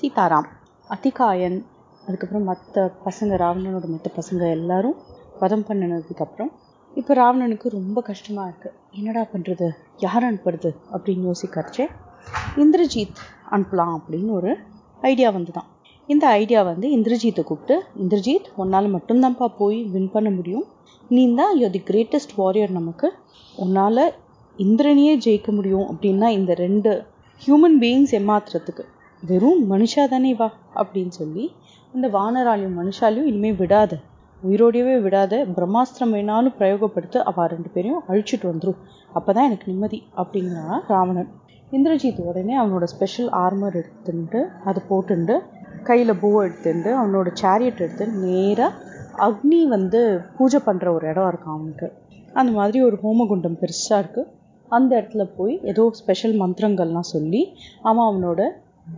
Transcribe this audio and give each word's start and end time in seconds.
சீதாராம் 0.00 0.48
அதிகாயன் 0.88 1.64
அதுக்கப்புறம் 2.06 2.44
மற்ற 2.44 2.92
பசங்க 3.04 3.34
ராவணனோட 3.42 3.86
மற்ற 3.86 4.10
பசங்க 4.16 4.50
எல்லாரும் 4.50 4.96
வதம் 5.40 5.64
பண்ணினதுக்கப்புறம் 5.68 6.50
இப்போ 6.94 7.14
ராவணனுக்கு 7.14 7.68
ரொம்ப 7.68 8.02
கஷ்டமாக 8.02 8.50
இருக்குது 8.50 8.72
என்னடா 8.90 9.26
பண்ணுறது 9.32 9.70
யார் 9.98 10.24
அனுப்புறது? 10.24 10.70
அப்படின்னு 10.92 11.30
யோசிக்கிறச்சே 11.30 11.86
இந்திரஜித் 12.56 13.20
அனுப்பலாம் 13.50 13.98
அப்படின்னு 13.98 14.30
ஒரு 14.30 14.56
ஐடியா 15.00 15.30
வந்துதான். 15.30 15.68
இந்த 16.06 16.26
ஐடியா 16.26 16.62
வந்து 16.62 16.88
இந்திரஜித்தை 16.96 17.42
கூப்பிட்டு 17.42 17.84
இந்திரஜித் 18.02 18.48
உன்னால் 18.56 18.94
மட்டும்தான்ப்பா 18.94 19.46
போய் 19.58 19.82
வின் 19.84 20.10
பண்ண 20.10 20.30
முடியும். 20.30 20.64
நீ 21.08 21.34
தான் 21.34 21.56
யூ 21.56 21.68
தி 21.68 21.82
கிரேட்டஸ்ட் 21.86 22.34
வாரியர் 22.36 22.70
நமக்கு. 22.70 23.12
உன்னால் 23.56 24.14
இந்திரனையே 24.56 25.14
ஜெயிக்க 25.24 25.50
முடியும். 25.50 25.86
அப்படின்னா 25.92 26.28
இந்த 26.28 26.54
ரெண்டு 26.54 27.04
ஹியூமன் 27.46 27.78
பீயிங்ஸ் 27.80 28.14
ஏமாத்துறதுக்கு 28.20 28.84
வெறும் 29.28 29.62
மனுஷா 29.70 30.02
தானே 30.12 30.30
வா 30.40 30.48
அப்படின்னு 30.80 31.14
சொல்லி 31.18 31.44
இந்த 31.94 32.06
வானராலையும் 32.16 32.76
மனுஷாலையும் 32.80 33.28
இனிமேல் 33.30 33.58
விடாத. 33.60 33.92
உயிரோடையவே 34.42 34.94
விடாத. 35.04 35.34
பிரம்மாஸ்திரம் 35.56 36.12
வேணாலும் 36.14 36.56
பிரயோகப்படுத்த 36.58 37.22
அவள் 37.30 37.50
ரெண்டு 37.52 37.68
பேரையும் 37.74 38.02
அழிச்சிட்டு 38.08 38.46
வந்துடும் 38.50 38.80
அப்போ 39.18 39.30
தான் 39.32 39.46
எனக்கு 39.48 39.68
நிம்மதி 39.72 39.98
அப்படிங்கிறான் 40.22 40.82
ராவணன். 40.92 41.30
இந்திரஜித் 41.72 42.20
உடனே 42.30 42.54
அவனோட 42.62 42.86
ஸ்பெஷல் 42.94 43.30
ஆர்மர் 43.42 43.76
எடுத்துட்டு 43.80 44.40
அதை 44.64 44.82
போட்டுண்டு 44.90 45.36
கையில் 45.88 46.18
பூவை 46.22 46.40
எடுத்துட்டு 46.48 46.90
அவனோட 47.00 47.30
சேரியட் 47.42 47.80
எடுத்து 47.84 48.06
நேராக 48.24 48.72
அக்னி 49.26 49.60
வந்து 49.74 50.00
பூஜை 50.38 50.60
பண்ணுற 50.68 50.86
ஒரு 50.96 51.06
இடம் 51.12 51.28
இருக்கும் 51.32 51.54
அவனுக்கு. 51.56 51.88
அந்த 52.40 52.50
மாதிரி 52.58 52.78
ஒரு 52.88 52.98
ஹோமகுண்டம் 53.04 53.58
பெருசாக 53.62 54.02
இருக்குது 54.02 54.30
அந்த 54.70 54.92
இடத்துல 55.00 55.24
போய் 55.38 55.54
ஏதோ 55.70 55.82
ஸ்பெஷல் 56.00 56.36
மந்திரங்கள்லாம் 56.42 57.10
சொல்லி 57.14 57.42
அவன் 57.88 58.06
அவனோட 58.10 58.42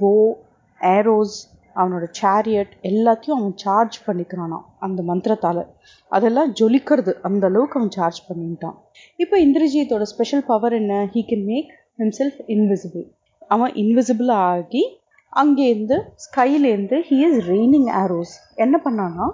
போ 0.00 0.38
ஏரோஸ் 0.80 1.36
அவனோட 1.76 2.04
சேரியட் 2.22 2.72
எல்லாத்தையும் 2.82 3.38
அவன் 3.38 3.56
சார்ஜ் 3.56 3.96
பண்ணிக்கிறானா 4.06 4.58
அந்த 4.78 5.02
மந்திரத்தால். 5.02 5.66
அதெல்லாம் 6.08 6.52
ஜொலிக்கிறது. 6.60 7.12
அந்த 7.20 7.46
அளவுக்கு 7.46 7.78
அவன் 7.78 7.90
சார்ஜ் 7.90 8.20
பண்ணிட்டான் 8.28 8.76
இப்போ 9.16 9.38
இந்திரஜித்தோட 9.40 10.02
ஸ்பெஷல் 10.02 10.44
பவர் 10.46 10.72
என்ன? 10.72 11.10
He 11.12 11.22
can 11.30 11.44
make 11.44 11.70
himself 11.98 12.40
invisible 12.46 13.04
அவன் 13.48 13.72
இன்விசிபிள் 13.72 14.30
ஆகி 14.30 14.98
அங்கேருந்து 15.32 15.96
ஸ்கைலேருந்து 16.24 16.96
ஹீ 17.08 17.18
இஸ் 17.28 17.48
ரெய்னிங் 17.48 17.90
ஆரோஸ் 18.02 18.34
என்ன 18.54 18.80
பண்ணானா? 18.84 19.26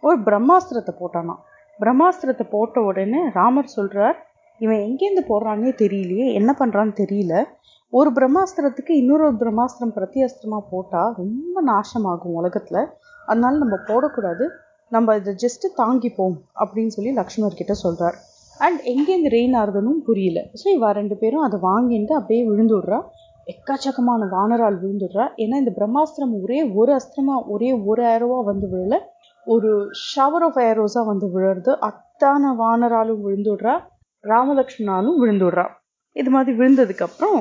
ஒரு 0.00 0.18
பிரம்மாஸ்திரத்தை 0.20 0.92
போட்டானா. 1.00 1.34
பிரம்மாஸ்திரத்தை 1.80 2.42
போட்ட 2.50 2.80
உடனே 2.80 3.20
ராமர் 3.32 3.66
சொல்கிறார் 3.66 4.26
இவன் 4.58 4.76
எங்கேருந்து 4.76 5.22
போடுறான்னே 5.28 5.70
தெரியலையே. 5.82 6.32
என்ன 6.32 6.56
பண்ணுறான்னு 6.58 6.94
தெரியல. 7.02 7.44
ஒரு 7.92 8.10
பிரம்மாஸ்திரத்துக்கு 8.16 8.92
இன்னொரு 9.00 9.28
பிரம்மாஸ்திரம் 9.40 9.94
பிரத்தியாஸ்திரமாக 9.96 10.62
போட்டால் 10.72 11.14
ரொம்ப 11.20 11.62
நாசமாகும் 11.70 12.36
உலகத்தில். 12.40 12.82
அதனால 13.28 13.52
நம்ம 13.62 13.76
போடக்கூடாது. 13.88 14.44
நம்ம 14.92 15.14
இதை 15.20 15.32
ஜஸ்ட்டு 15.44 15.66
தாங்கிப்போம் 15.80 16.36
அப்படின்னு 16.60 16.92
சொல்லி 16.96 17.10
லக்ஷ்மணர் 17.18 17.58
கிட்ட 17.60 17.74
சொல்கிறார் 17.84 18.16
அண்ட் 18.60 18.80
எங்கேருந்து 18.92 19.32
ரெயின் 19.36 19.56
ஆகுதுன்னு 19.60 19.92
புரியல. 20.08 20.38
ஸோ 20.60 20.66
இவா 20.76 20.88
ரெண்டு 21.00 21.16
பேரும் 21.16 21.44
அதை 21.46 21.58
வாங்கிட்டு 21.68 22.14
அப்படியே 22.18 22.42
விழுந்துடுறா 22.50 22.98
எக்காச்சக்கமான 23.46 24.26
வானரால் 24.34 24.80
விழுந்துடுறா 24.82 25.24
ஏன்னா 25.42 25.56
இந்த 25.62 25.72
பிரம்மாஸ்திரம் 25.78 26.34
ஒரே 26.42 26.58
ஒரு 26.80 26.92
அஸ்திரமாக 26.98 27.46
ஒரே 27.54 27.70
ஒரு 27.90 28.02
ஏரோவாக 28.14 28.44
வந்து 28.50 28.66
விழல. 28.72 28.96
ஒரு 29.46 29.70
ஷவர் 30.10 30.44
ஆஃப் 30.48 30.60
ஏரோஸாக 30.68 31.04
வந்து 31.12 31.26
விழுறது. 31.34 31.72
அத்தான 31.88 32.52
வானராலும் 32.62 33.22
விழுந்துடுறா 33.26 33.74
ராமலக்ஷ்மணாலும் 34.24 35.18
விழுந்துடுறா 35.22 35.66
இது 36.16 36.30
மாதிரி 36.30 36.52
விழுந்ததுக்கப்புறம் 36.58 37.40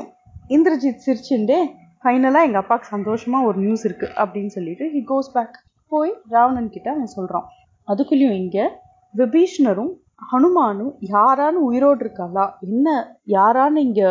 இந்திரஜித் 0.49 1.03
சிரிச்சுண்டே 1.05 1.59
ஃபைனலாக 2.03 2.47
எங்கள் 2.47 2.61
அப்பாவுக்கு 2.61 2.93
சந்தோஷமாக 2.95 3.47
ஒரு 3.49 3.57
நியூஸ் 3.63 3.83
இருக்குது 3.87 4.15
அப்படின்னு 4.21 4.51
சொல்லிட்டு 4.57 4.85
ஹி 4.93 5.01
கோஸ் 5.11 5.33
பேக் 5.33 5.57
போய் 5.91 6.11
ராவணன் 6.29 6.69
கிட்ட 6.69 6.87
அவன் 6.91 7.15
சொல்கிறான் 7.17 7.47
அதுக்குள்ளேயும் 7.87 8.39
இங்கே 8.43 8.65
விபீஷ்ணரும் 9.13 9.93
ஹனுமானும் 10.31 10.93
யாரானு 11.13 11.59
உயிரோடு 11.67 12.01
இருக்காளா? 12.05 12.45
என்ன 12.65 12.87
யாரான்னு 13.27 13.83
இங்கே 13.87 14.07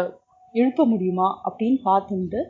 எழுப்ப 0.55 0.85
முடியுமா? 0.85 1.29
அப்படின்னு 1.49 1.81
பார்த்துட்டு 1.89 2.41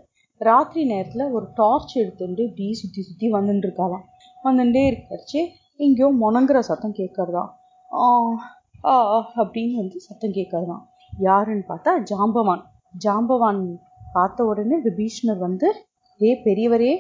ராத்திரி 0.41 0.83
நேரத்தில் 0.85 1.33
ஒரு 1.37 1.47
டார்ச் 1.55 1.95
எடுத்துட்டு 2.03 2.43
இப்படி 2.49 2.67
சுற்றி 2.73 3.03
சுற்றி 3.03 3.29
வந்துட்டு 3.33 3.67
இருக்காளாம். 3.69 4.05
வந்துட்டே 4.45 4.85
இருக்கிறச்சு 4.91 5.41
எங்கேயோ 5.81 6.09
முணங்குற 6.23 6.59
சத்தம் 6.71 6.99
கேட்கறதாம் 7.01 7.51
ஆ 8.85 8.95
அப்படின்னு 9.43 9.75
வந்து 9.83 9.99
சத்தம் 10.09 10.37
கேட்கறதாம். 10.39 10.83
யாருன்னு 11.21 11.67
பார்த்தா 11.69 11.93
ஜாம்பவான். 12.11 12.62
ஜாம்பவான் 13.05 13.62
பார்த்த 14.19 14.47
உடனே 14.51 14.77
விபீஷ்ணர் 14.89 15.41
வந்து 15.47 15.69
ஏ 16.21 16.31
பெரியவரே 16.47 16.93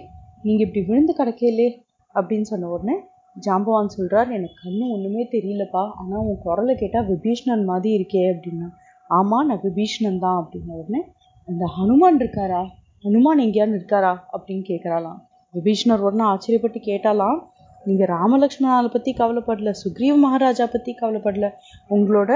நீங்கள் 0.46 0.66
இப்படி 0.66 0.82
விழுந்து 0.88 1.12
கிடக்கலே 1.20 1.68
அப்படின்னு 2.14 2.48
சொன்ன 2.50 2.68
உடனே 2.74 2.96
ஜாம்பவான் 3.36 3.94
சொல்கிறார் 3.94 4.28
எனக்கு 4.36 4.56
கண்ணு 4.62 4.84
ஒன்றுமே 4.94 5.24
தெரியலப்பா. 5.34 5.82
ஆனால் 6.00 6.22
உன் 6.28 6.38
குரலை 6.44 6.74
கேட்டால் 6.80 7.08
விபீஷ்ணன் 7.10 7.64
மாதிரி 7.70 7.90
இருக்கே 7.98 8.22
அப்படின்னா. 8.32 8.68
ஆமாம் 9.10 9.46
நான் 9.48 9.62
விபீஷ்ணன் 9.66 10.22
தான் 10.24 10.38
அப்படின்ன 10.40 10.78
உடனே 10.80 11.00
அந்த 11.48 11.64
ஹனுமான் 11.76 12.18
இருக்காரா? 12.22 12.62
ஹனுமான் 13.04 13.42
எங்கேயான்னு 13.44 13.78
இருக்காரா? 13.78 14.12
அப்படின்னு 14.34 14.64
கேட்குறாளாம் 14.70 15.20
விபீஷ்ணர் 15.54 16.04
உடனே 16.06 16.24
ஆச்சரியப்பட்டு 16.32 16.80
கேட்டாலாம் 16.88 17.38
நீங்கள் 17.84 18.10
ராமலக்ஷ்மணாவை 18.16 18.90
பற்றி 18.96 19.12
கவலைப்படல 19.20 19.72
சுக்ரீவ் 19.82 20.16
மகாராஜா 20.24 20.66
பற்றி 20.74 20.92
கவலைப்படல? 21.02 21.48
உங்களோட 21.94 22.32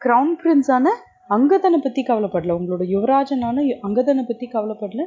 க்ரௌன் 0.00 0.32
பிரின்ஸான 0.40 0.86
அங்கதனை 1.34 1.78
பற்றி 1.80 2.02
கவலைப்படல. 2.08 2.54
உங்களோட 2.58 2.84
யுவராஜனான 2.94 3.64
அங்கதனை 3.86 4.22
பற்றி 4.28 4.46
கவலைப்படல. 4.54 5.02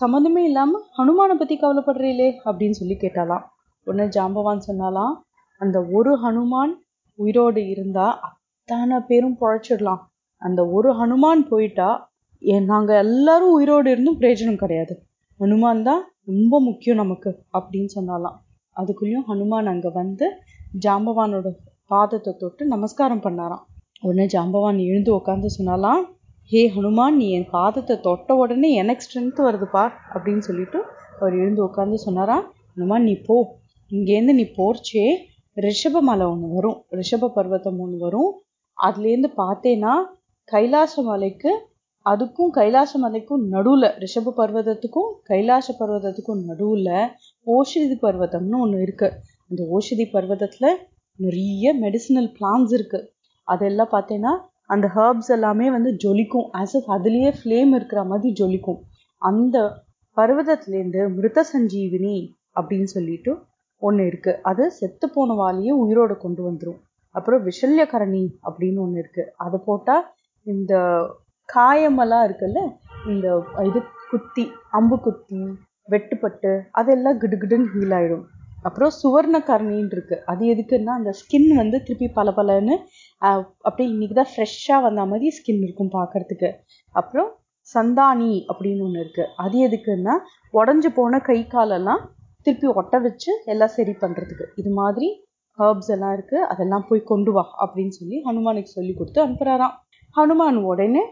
சம்மந்தமே 0.00 0.42
இல்லாமல் 0.48 0.84
ஹனுமானை 0.98 1.34
பற்றி 1.40 1.56
கவலைப்படுறீங்களே 1.62 2.28
அப்படின்னு 2.48 2.78
சொல்லி 2.80 2.96
கேட்டாலாம். 3.04 3.44
உடனே 3.86 4.06
ஜாம்பவான் 4.16 4.66
சொன்னாலாம் 4.68 5.14
அந்த 5.60 5.78
ஒரு 5.96 6.12
ஹனுமான் 6.24 6.72
உயிரோடு 7.18 7.62
இருந்தால் 7.72 8.14
அத்தனை 8.28 8.98
பேரும் 9.08 9.38
பொழைச்சிடலாம். 9.40 10.02
அந்த 10.42 10.60
ஒரு 10.76 10.90
ஹனுமான் 11.00 11.42
போயிட்டா 11.52 11.88
நாங்கள் 12.72 13.00
எல்லாரும் 13.04 13.54
உயிரோடு 13.56 13.88
இருந்தும் 13.94 14.18
பிரயோஜனம் 14.20 14.60
கிடையாது. 14.62 14.94
ஹனுமான் 15.40 15.82
தான் 15.88 16.02
ரொம்ப 16.30 16.54
முக்கியம் 16.68 17.00
நமக்கு 17.02 17.30
அப்படின்னு 17.58 17.90
சொன்னாலாம். 17.96 18.36
அதுக்குள்ளேயும் 18.76 19.26
ஹனுமான் 19.30 19.70
அங்கே 19.72 19.90
வந்து 20.00 20.26
ஜாம்பவானோட 20.84 21.48
பாதத்தை 21.90 22.32
தொட்டு 22.42 22.62
நமஸ்காரம் 22.74 23.24
பண்ணாராம். 23.26 23.64
உடனே 24.02 24.26
ஜாம்பவான் 24.26 24.78
எழுந்து 24.86 25.10
உட்காந்து 25.16 25.48
சொன்னாலாம் 25.58 26.02
ஹே 26.50 26.60
ஹனுமான் 26.74 27.16
நீ 27.16 27.26
என் 27.30 27.50
பாதத்தை 27.52 28.00
தொட்ட 28.00 28.34
உடனே 28.34 28.68
எனக்கு 28.74 29.04
ஸ்ட்ரென்த் 29.04 29.40
வருதுப்பா 29.46 29.82
அப்படின்னு 30.14 30.38
சொல்லிட்டு 30.38 30.78
அவர் 31.18 31.34
எழுந்து 31.34 31.60
உட்காந்து 31.66 31.94
சொன்னாராம். 31.94 32.44
ஹனுமான் 32.70 33.02
நீ 33.02 33.14
போ. 33.18 33.36
இங்கேருந்து 33.90 34.34
நீ 34.34 34.46
போர்ச்சே. 34.56 35.04
ரிஷப 35.56 36.00
மலை 36.00 36.26
ஒன்று 36.26 36.48
வரும். 36.48 36.78
ரிஷப 36.90 37.28
பர்வதம் 37.28 37.78
ஒன்று 37.78 37.98
வரும். 37.98 38.30
அதுலேருந்து 38.78 39.30
பார்த்தேன்னா 39.36 39.94
கைலாச 40.48 41.02
மலைக்கு 41.02 41.50
அதுக்கும் 42.06 42.50
கைலாச 42.50 42.98
மலைக்கும் 42.98 43.42
நடுவில் 43.48 43.88
ரிஷப 44.02 44.32
பர்வதத்துக்கும் 44.36 45.10
கைலாச 45.30 45.74
பர்வதத்துக்கும் 45.80 46.42
நடுவில் 46.44 46.92
ஓஷதி 47.46 47.96
பர்வதம்னு 48.02 48.60
ஒன்று 48.60 48.78
இருக்குது 48.86 49.16
அந்த 49.50 49.62
ஓஷதி 49.76 50.06
பர்வதத்தில் 50.12 50.70
நிறைய 51.18 51.74
மெடிசினல் 51.80 52.30
பிளான்ஸ் 52.38 52.72
இருக்குது 52.72 53.06
அதெல்லாம் 53.52 53.92
பார்த்தேன்னா 53.94 54.32
அந்த 54.74 54.86
ஹர்ப்ஸ் 54.96 55.30
எல்லாமே 55.36 55.66
வந்து 55.76 55.90
ஜொலிக்கும். 56.02 56.48
ஆஸ் 56.60 56.74
இஃப் 56.78 56.90
அதுலேயே 56.96 57.30
ஃப்ளேம் 57.38 57.72
இருக்கிற 57.78 58.00
மாதிரி 58.10 58.30
ஜொலிக்கும். 58.40 58.80
அந்த 59.22 59.56
பர்வதத்துலேருந்து 60.16 61.02
மிருத 61.16 61.44
சஞ்சீவினி 61.52 62.16
அப்படின்னு 62.58 62.88
சொல்லிட்டு 62.96 63.32
ஒன்று 63.82 64.04
இருக்குது 64.10 64.40
அது 64.50 64.64
செத்து 64.78 65.06
போன 65.08 65.34
வாலியை 65.40 65.74
உயிரோடு 65.82 66.14
கொண்டு 66.24 66.42
வந்துடும் 66.48 66.80
அப்புறம் 67.14 67.42
விஷல்யகரணி 67.48 68.24
அப்படின்னு 68.48 68.80
ஒன்று 68.84 69.00
இருக்குது 69.02 69.30
அதை 69.44 69.58
போட்டால் 69.68 70.04
இந்த 70.46 70.74
காயமெல்லாம் 71.48 72.24
இருக்குல்ல 72.28 72.60
இந்த 73.10 73.26
இது 73.68 73.80
குத்தி 74.10 74.44
அம்பு 74.78 74.96
குத்தி 75.06 75.40
வெட்டுப்பட்டு 75.88 76.50
அதெல்லாம் 76.80 77.20
கிடுகிடுன்னு 77.22 77.70
ஹீல் 77.74 77.94
ஆயிடும் 77.96 78.24
அப்புறம் 78.64 78.92
சுவர்ணக்கரணின்னு 79.02 79.92
இருக்கு 79.92 80.16
அது 80.26 80.44
எதுக்குன்னா 80.44 80.94
அந்த 80.94 81.12
ஸ்கின் 81.12 81.50
வந்து 81.56 81.76
திருப்பி 81.82 82.08
பல 82.12 82.30
பலன்னு 82.30 82.74
அப்படியே 83.64 83.88
இன்னைக்கு 83.90 84.14
தான் 84.14 84.30
ஃப்ரெஷ்ஷாக 84.32 84.80
வந்த 84.82 85.04
மாதிரி 85.04 85.28
ஸ்கின் 85.30 85.62
இருக்கும் 85.62 85.94
பார்க்கறதுக்கு 85.94 86.50
அப்புறம் 86.94 87.30
சந்தானி 87.68 88.32
அப்படின்னு 88.50 88.84
ஒன்று 88.84 89.00
இருக்கு. 89.00 89.24
அது 89.38 89.56
எதுக்குன்னா 89.66 90.14
உடஞ்சி 90.54 90.88
போன 90.88 91.20
கை 91.20 91.38
காலெல்லாம் 91.46 92.02
திருப்பி 92.46 92.68
ஒட்ட 92.74 92.98
வச்சு 92.98 93.30
எல்லாம் 93.46 93.74
சரி 93.74 93.94
பண்ணுறதுக்கு 94.00 94.44
இது 94.56 94.70
மாதிரி 94.70 95.08
ஹர்ப்ஸ் 95.58 95.90
எல்லாம் 95.90 96.14
இருக்குது 96.16 96.46
அதெல்லாம் 96.46 96.86
போய் 96.88 97.02
கொண்டு 97.02 97.30
வா 97.32 97.44
அப்படின்னு 97.62 97.94
சொல்லி 98.00 98.18
ஹனுமானுக்கு 98.26 98.70
சொல்லி 98.70 98.92
கொடுத்து 98.94 99.20
அனுப்புகிறாராம் 99.24 99.74
ஹனுமான் 100.16 100.58
உடனே 100.64 101.02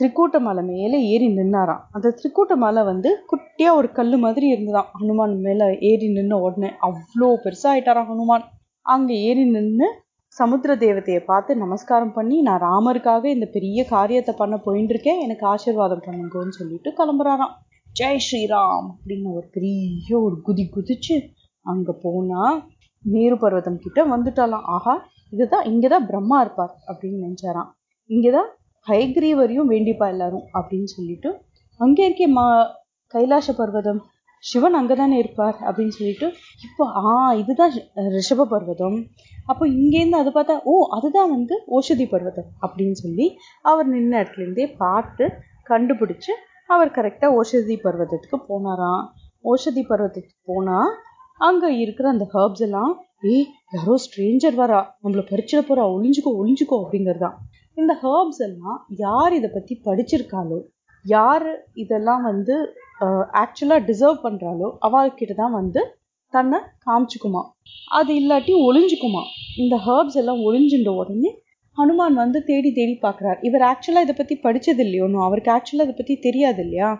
திரிக்கூட்ட 0.00 0.38
மலை 0.38 0.62
மேலே 0.64 0.98
ஏறி 1.10 1.28
நின்னாராம். 1.36 1.84
அந்த 1.90 2.08
திரிக்கூட்ட 2.16 2.54
மலை 2.54 2.80
வந்து 2.84 3.10
குட்டியாக 3.30 3.76
ஒரு 3.76 3.88
கல் 3.92 4.16
மாதிரி 4.16 4.46
இருந்ததாம். 4.54 4.88
ஹனுமான் 4.98 5.36
மேலே 5.40 5.66
ஏறி 5.90 6.08
நின்ன 6.16 6.40
உடனே 6.40 6.70
அவ்வளோ 6.86 7.28
பெருசாகிட்டாராம் 7.44 8.10
ஹனுமான். 8.10 8.44
அங்கே 8.86 9.14
ஏறி 9.28 9.44
நின்று 9.50 9.86
சமுத்திர 10.36 10.72
தேவதையை 10.74 11.20
பார்த்து 11.24 11.52
நமஸ்காரம் 11.56 12.12
பண்ணி 12.12 12.38
நான் 12.40 12.62
ராமருக்காக 12.62 13.24
இந்த 13.24 13.46
பெரிய 13.46 13.84
காரியத்தை 13.84 14.34
பண்ண 14.38 14.56
போயின்னு 14.66 14.92
இருக்கேன் 14.94 15.20
எனக்கு 15.20 15.44
ஆசீர்வாதம் 15.46 16.04
பண்ணுங்கன்னு 16.06 16.58
சொல்லிட்டு 16.58 16.90
கிளம்புறாராம். 16.90 17.54
ஜெய் 18.00 18.22
ஸ்ரீராம் 18.26 18.86
அப்படின்னு 18.92 19.28
ஒரு 19.32 19.46
பெரிய 19.52 20.18
ஒரு 20.18 20.36
குதி 20.46 20.64
குதிச்சு 20.76 21.16
அங்க 21.66 21.92
போனா 22.02 22.42
மேரு 23.04 23.36
பர்வதம் 23.36 23.78
கிட்ட 23.78 24.00
வந்துட்டாலாம் 24.06 24.66
ஆஹா 24.76 24.94
இதுதான் 25.30 25.64
இங்கதான் 25.64 26.06
பிரம்மா 26.06 26.38
இருப்பார் 26.40 26.74
அப்படின்னு 26.86 27.24
நினைச்சாராம். 27.26 27.70
இங்கதான் 28.10 28.50
ஹைகிரீவரையும் 28.86 29.72
வேண்டிப்பா 29.74 30.06
எல்லாரும் 30.08 30.44
அப்படின்னு 30.58 30.90
சொல்லிட்டு 30.96 31.30
அங்கே 31.80 32.02
இருக்கே 32.08 32.28
மா 32.36 32.44
கைலாச 33.14 33.48
பர்வதம் 33.52 34.00
சிவன் 34.44 34.76
அங்கதானே 34.78 35.16
இருப்பார் 35.18 35.56
அப்படின்னு 35.66 35.94
சொல்லிட்டு 35.96 36.26
இப்போ 36.62 36.84
ஆ 37.02 37.12
இதுதான் 37.40 37.72
ரிஷப 38.16 38.44
பர்வதம். 38.44 38.96
அப்போ 39.46 39.64
இங்கேருந்து 39.78 40.18
அது 40.18 40.30
பார்த்தா 40.30 40.54
ஓ 40.64 40.74
அதுதான் 40.96 41.30
வந்து 41.30 41.54
ஓஷதி 41.76 42.06
பர்வதம் 42.08 42.48
அப்படின்னு 42.62 42.96
சொல்லி 43.02 43.26
அவர் 43.64 43.88
நின்ன 43.88 44.20
இடத்துல 44.22 44.44
இருந்தே 44.44 44.66
பார்த்து 44.82 45.26
கண்டுபிடிச்சு 45.70 46.32
அவர் 46.70 46.94
கரெக்டாக 46.96 47.36
ஓஷதி 47.40 47.76
பர்வதத்துக்கு 47.84 48.38
போனாராம். 48.48 49.02
ஓஷதி 49.44 49.82
பர்வதத்துக்கு 49.90 50.34
போனால் 50.44 50.92
அங்கே 51.40 51.70
இருக்கிற 51.78 52.06
அந்த 52.08 52.26
ஹர்ப்ஸ் 52.34 52.64
எல்லாம் 52.66 52.92
ஏய் 53.32 53.46
யாரோ 53.74 53.94
ஸ்ட்ரேஞ்சர் 54.04 54.56
வரா 54.62 54.80
நம்மள 55.02 55.22
பறிச்சிட 55.30 55.60
போறா 55.68 55.84
ஒளிஞ்சுக்கோ 55.94 56.32
ஒளிஞ்சுக்கோ 56.40 56.76
அப்படிங்கிறதான். 56.82 57.36
இந்த 57.76 57.92
ஹர்ப்ஸ் 58.04 58.42
எல்லாம் 58.46 58.78
யார் 59.04 59.32
இதை 59.38 59.48
பற்றி 59.54 59.74
படிச்சிருக்காளோ 59.86 60.58
யார் 61.04 61.48
இதெல்லாம் 61.82 62.22
வந்து 62.30 62.54
ஆக்சுவலாக 63.42 63.86
டிசர்வ் 63.88 64.22
பண்ணுறாலோ 64.26 64.68
அவள்கிட்ட 64.86 65.34
தான் 65.42 65.56
வந்து 65.60 65.80
தன்னை 66.34 66.58
காமிச்சுக்குமா. 66.86 67.42
அது 67.98 68.12
இல்லாட்டி 68.20 68.52
ஒளிஞ்சுக்குமா. 68.68 69.22
இந்த 69.62 69.74
ஹர்ப்ஸ் 69.86 70.18
எல்லாம் 70.22 70.40
ஒளிஞ்சுன்ற 70.46 70.92
உடனே 71.02 71.30
ஹனுமான் 71.78 72.16
வந்து 72.22 72.38
தேடி 72.50 72.70
தேடி 72.78 72.94
பார்க்குறார். 73.04 73.38
இவர் 73.48 73.64
ஆக்சுவலாக 73.70 74.06
இதை 74.06 74.14
பற்றி 74.18 74.34
படித்தது 74.46 74.82
இல்லையோன்னு 74.86 75.18
அவருக்கு 75.26 75.50
ஆக்சுவலாக 75.56 75.86
இதை 75.88 75.96
பற்றி 75.98 76.14
தெரியாது 76.26 76.60
இல்லையா? 76.64 76.90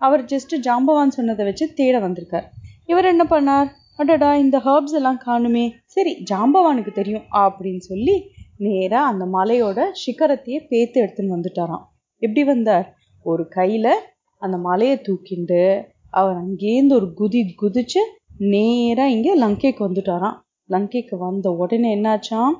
அவர் 0.00 0.22
ஜஸ்ட்டு 0.32 0.60
ஜாம்பவான் 0.66 1.16
சொன்னதை 1.18 1.44
வச்சு 1.48 1.64
தேட 1.80 1.96
வந்திருக்கார். 2.06 2.46
இவர் 2.92 3.10
என்ன 3.12 3.24
பண்ணார்? 3.34 3.68
அடடா 4.02 4.30
இந்த 4.44 4.56
ஹர்ப்ஸ் 4.66 4.96
எல்லாம் 5.00 5.20
காணுமே. 5.26 5.64
சரி 5.94 6.12
ஜாம்பவானுக்கு 6.30 6.92
தெரியும் 7.00 7.26
அப்படின்னு 7.44 7.82
சொல்லி 7.90 8.16
நேராக 8.56 9.06
அந்த 9.06 9.24
மலையோட 9.24 9.78
சிகரத்தையே 10.02 10.58
பேத்து 10.70 10.98
எடுத்துன்னு 11.04 11.34
வந்துட்டாராம். 11.36 11.84
எப்படி 12.18 12.44
வந்தார்? 12.44 12.94
ஒரு 13.22 13.48
கையில் 13.48 13.94
அந்த 14.38 14.56
மலையை 14.56 15.00
தூக்கிண்டு 15.02 15.82
அவர் 16.10 16.36
அங்கேருந்து 16.36 16.92
ஒரு 16.92 17.14
குதி 17.18 17.40
குதிச்சு 17.62 18.02
நேராக 18.38 19.10
இங்கே 19.10 19.40
லங்கைக்கு 19.40 19.80
வந்துட்டாராம். 19.80 20.38
லங்கைக்கு 20.70 21.18
வந்த 21.18 21.50
உடனே 21.50 21.96
என்னாச்சாம்? 21.96 22.54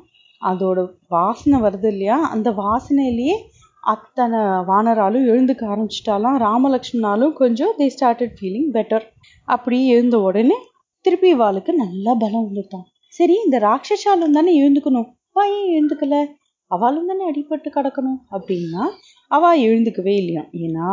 அதோட 0.45 0.89
வாசனை 1.09 1.61
வருது 1.61 1.87
இல்லையா? 1.87 2.29
அந்த 2.29 2.51
வாசனையிலேயே 2.51 3.37
அத்தனை 3.81 4.39
வானராலும் 4.41 5.29
எழுந்துக்க 5.31 5.63
ஆரம்பிச்சிட்டாலாம். 5.73 6.37
ராமலக்ஷ்மணாலும் 6.39 7.33
கொஞ்சம் 7.33 7.73
தே 7.79 7.91
ஸ்டார்டட் 8.01 8.35
ஃபீலிங் 8.41 8.71
பெட்டர் 8.73 9.03
அப்படி 9.45 9.87
எழுந்த 9.87 10.21
உடனே 10.21 10.55
திருப்பி 11.01 11.35
வாளுக்கு 11.35 11.73
நல்லா 11.73 12.15
பலம் 12.15 12.51
வந்துட்டான். 12.51 12.87
சரி 13.09 13.35
இந்த 13.45 13.59
ராட்சசாலும் 13.59 14.31
தானே 14.31 14.53
எழுந்துக்கணும். 14.61 15.11
அவ 15.37 15.45
ஏன் 15.55 15.71
எழுந்துக்கல. 15.77 16.17
அவளும் 16.71 17.09
தானே 17.11 17.25
அடிபட்டு 17.31 17.69
கிடக்கணும். 17.77 18.19
அப்படின்னா 18.35 18.83
அவ 19.31 19.51
எழுந்துக்கவே 19.67 20.15
இல்லையா? 20.21 20.43
ஏன்னா 20.65 20.89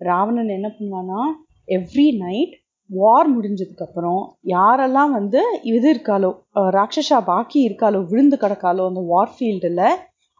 ராவணன் 0.00 0.56
என்ன 0.56 0.68
பண்ணுவானா 0.76 1.20
எவ்ரி 1.68 2.06
நைட் 2.22 2.54
வார் 2.90 3.28
முடிஞ்சதுக்கப்புறம் 3.34 4.22
யாரெல்லாம் 4.54 5.12
வந்து 5.18 5.40
இது 5.70 5.86
இருக்காளோ 5.94 6.30
ராட்சஸா 6.76 7.18
பாக்கி 7.30 7.58
இருக்காளோ 7.68 8.00
விழுந்து 8.10 8.36
கிடக்காளோ 8.42 8.84
அந்த 8.90 9.02
வார் 9.12 9.32
ஃபீல்டில் 9.36 9.86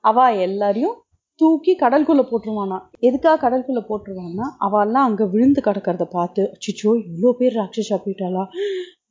அவள் 0.04 0.40
எல்லாரையும் 0.46 0.96
தூக்கி 1.40 1.72
கடல்குள்ளே 1.82 2.24
போட்டுருவானா. 2.30 2.78
எதுக்காக 3.08 3.38
கடல்குள்ளே 3.44 3.82
போட்டுருவான்னா 3.88 4.46
அவெல்லாம் 4.66 5.06
அங்கே 5.08 5.24
விழுந்து 5.34 5.60
கிடக்கிறத 5.68 6.04
பார்த்து 6.16 6.42
அச்சிச்சோ 6.54 6.90
இவ்வளோ 7.06 7.32
பேர் 7.40 7.58
ராட்சஸா 7.60 7.98
போயிட்டாளா? 8.04 8.44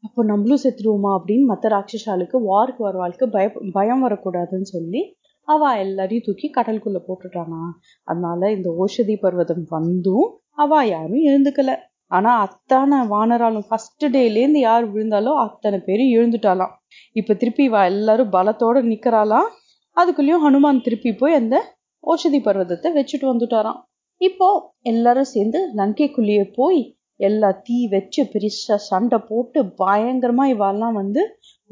அப்போ 0.04 0.22
நம்மளும் 0.30 0.64
செத்துருவோமா 0.64 1.12
அப்படின்னு 1.18 1.46
மற்ற 1.52 1.70
ராட்சசாலுக்கு 1.76 2.38
வாருக்கு 2.50 2.82
வரவாளுக்கு 2.88 3.26
பய 3.36 3.46
பயம் 3.78 4.04
வரக்கூடாதுன்னு 4.06 4.68
சொல்லி 4.76 5.02
அவள் 5.48 5.80
எல்லாரையும் 5.84 6.26
தூக்கி 6.28 6.48
கடலுக்குள்ளே 6.58 7.02
போட்டுட்டானா. 7.08 7.62
அதனால 8.08 8.52
இந்த 8.52 8.70
ஓஷதி 8.84 9.16
பர்வதம் 9.24 9.66
வந்தும் 9.76 10.28
அவள் 10.64 10.90
யாரும் 10.90 11.26
எழுந்துக்கல. 11.30 11.72
ஆனால் 12.12 12.42
அத்தனை 12.46 12.98
வானராலும் 13.14 13.68
ஃபர்ஸ்ட் 13.70 14.06
டேலேருந்து 14.16 14.60
யார் 14.60 14.86
விழுந்தாலோ 14.94 15.32
அத்தனை 15.46 15.78
பேரும் 15.88 16.12
எழுந்துட்டாலாம். 16.18 16.74
இப்போ 17.16 17.34
திருப்பி 17.34 17.64
இவ 17.70 17.78
எல்லாரும் 17.92 18.34
பலத்தோட 18.36 18.84
நிற்கிறாளாம் 18.92 19.50
அதுக்குள்ளேயும் 19.98 20.44
ஹனுமான் 20.46 20.84
திருப்பி 20.88 21.12
போய் 21.14 21.40
அந்த 21.42 21.56
ஓஷதி 22.04 22.40
பர்வதத்தை 22.48 22.90
வச்சுட்டு 23.00 23.26
வந்துட்டாராம். 23.32 23.80
இப்போ 24.22 24.48
எல்லாரும் 24.92 25.32
சேர்ந்து 25.36 25.60
லங்கைக்குள்ளேயே 25.80 26.46
போய் 26.60 26.82
எல்லா 27.30 27.50
தீ 27.66 27.78
வச்சு 27.94 28.22
பெருசா 28.32 28.76
சண்டை 28.90 29.18
போட்டு 29.30 29.60
பயங்கரமா 29.82 30.46
இவெல்லாம் 30.54 30.96
வந்து 31.02 31.22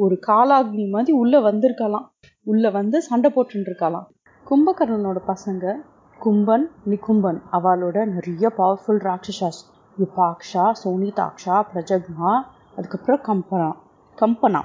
ஒரு 0.04 0.16
காலாக்னி 0.28 0.86
மாதிரி 0.90 1.14
உள்ள 1.22 1.40
வந்திருக்கலாம். 1.40 2.08
உள்ள 2.52 2.70
வந்து 2.70 2.98
சண்டை 3.08 3.30
போட்டு 3.36 3.66
இருக்காளாம் 3.68 4.08
கும்பகர்ணனோட 4.46 5.20
பசங்க 5.32 5.74
கும்பன் 6.20 6.66
நிகும்பன் 6.84 7.40
அவளோட 7.58 7.98
நிறைய 8.16 8.52
பவர்ஃபுல் 8.58 9.02
ராட்சசாஸ். 9.08 9.62
யுபாக்ஷா 9.98 10.66
சோனிதாக்ஷா 10.84 11.56
பிரஜக்மா 11.72 12.32
அதுக்கப்புறம் 12.76 13.24
கம்பனா 13.30 13.70
கம்பனா. 14.18 14.62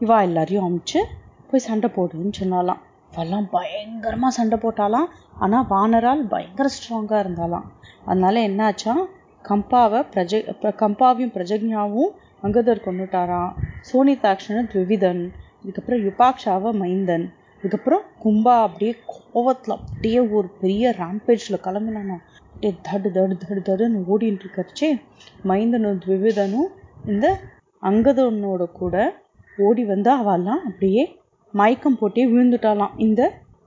இவா 0.00 0.16
எல்லாரையும் 0.22 0.66
அமிச்சு 0.66 1.00
போய் 1.50 1.66
சண்டை 1.66 1.88
போடுன்னு 1.96 2.32
சொன்னாலாம். 2.40 2.80
இவெல்லாம் 3.12 3.46
பயங்கரமா 3.52 4.28
சண்டை 4.38 4.56
போட்டாலாம். 4.64 5.08
ஆனா 5.42 5.58
வானரால் 5.70 6.24
பயங்கர 6.32 6.68
ஸ்ட்ராங்கா 6.76 7.18
இருந்தாலாம். 7.24 7.66
அதனால 8.04 8.40
என்னாச்சா 8.48 8.94
கம்பாவை 9.48 10.00
பிரஜ 10.14 10.32
கம்பாவையும் 10.82 11.34
பிரஜக்ஞாவும் 11.36 12.12
அங்கதர் 12.42 12.84
கொண்டுட்டாராம் 12.86 13.52
சோனிதாக்ஷனை 13.90 14.62
த்விவிதன் 14.72 15.22
இதுக்கப்புறம் 15.64 16.02
யுபாக்ஷாவை 16.06 16.70
மைந்தன். 16.82 17.26
இதுக்கப்புறம் 17.62 18.04
கும்பா 18.24 18.54
அப்படியே 18.66 18.92
கோவத்தில் 19.14 19.76
அப்படியே 19.76 20.20
ஒரு 20.20 20.48
பெரிய 20.60 20.94
ரேம்பேஜில் 20.98 21.62
கிளம்பினானா. 21.66 22.16
அப்படியே 22.50 22.72
தடு 22.82 23.10
தடு 23.12 23.36
தடு 23.36 23.62
தடுன்னு 23.68 24.02
ஓடிட்டு 24.12 24.44
இருக்கச்சே 24.46 24.90
மைந்தனும் 25.44 26.00
த்விவிதனும் 26.04 26.68
இந்த 27.06 27.26
அங்கதனோட 27.82 28.64
கூட 28.72 28.96
ஓடி 29.66 29.84
வந்து 29.84 30.10
அவெல்லாம் 30.16 30.62
அப்படியே 30.68 31.04
மயக்கம் 31.54 31.98
போட்டே 31.98 32.24
விழுந்துட்டாலாம் 32.26 32.94
இந்த 32.96 33.22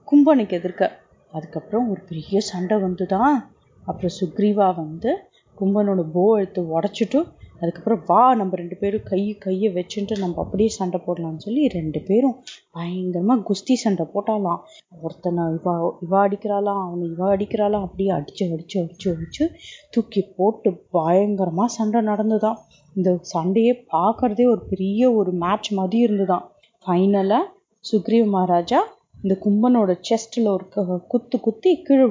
கும்பனுக்கு 0.08 0.56
எதிர்க்க. 0.60 0.90
அதுக்கப்புறம் 1.32 1.90
ஒரு 1.90 2.00
பெரிய 2.08 2.40
சண்டை 2.40 2.76
வந்துதான். 2.76 3.36
அப்புறம் 3.84 4.16
சுக்ரீவா 4.20 4.74
வந்து 4.74 5.12
கும்பனோட 5.60 6.02
போ 6.12 6.24
எடுத்து 6.40 6.62
உடச்சிட்டு 6.76 7.20
அதுக்கப்புறம் 7.60 8.02
வா 8.06 8.22
நம்ம 8.34 8.56
ரெண்டு 8.56 8.76
பேரும் 8.76 9.04
கை 9.04 9.20
கையை 9.44 9.68
வச்சுட்டு 9.74 10.14
நம்ம 10.18 10.40
அப்படியே 10.42 10.68
சண்டை 10.76 10.98
போடலாம்னு 11.06 11.44
சொல்லி 11.44 11.68
ரெண்டு 11.74 12.00
பேரும் 12.08 12.34
பயங்கரமா 12.76 13.34
குஸ்தி 13.48 13.74
சண்டை 13.82 14.04
போட்டாலாம். 14.14 14.60
ஒருத்தனை 15.02 15.42
இவா 15.58 15.74
இவா 16.06 16.20
அடிக்கிறாளாம் 16.26 16.80
அவனை 16.86 17.04
இவா 17.12 17.28
அடிக்கிறாளாம் 17.34 17.84
அப்படியே 17.88 18.10
அடிச்சு 18.10 18.44
அடிச்சு 18.54 18.78
அடிச்சு 18.82 19.06
அடிச்சு 19.12 19.46
தூக்கி 19.90 20.22
போட்டு 20.38 20.70
பயங்கரமா 20.98 21.66
சண்டை 21.76 22.02
நடந்துதான். 22.10 22.58
இந்த 22.94 23.12
சண்டையே 23.34 23.74
பார்க்கறதே 23.96 24.46
ஒரு 24.54 24.64
பெரிய 24.72 25.12
ஒரு 25.20 25.32
மேட்ச் 25.44 25.70
மாதிரி 25.72 26.02
இருந்துதான். 26.02 26.44
ஃபைனலா 26.86 27.40
சுக்ரீவ் 27.84 28.28
மகாராஜா 28.34 28.80
இந்த 29.22 29.34
கும்பனோட 29.44 29.90
செஸ்ட்ல 30.08 30.48
ஒரு 30.56 30.66
குத்து 31.08 31.40
குத்தி 31.40 31.72
கீழே 31.82 32.06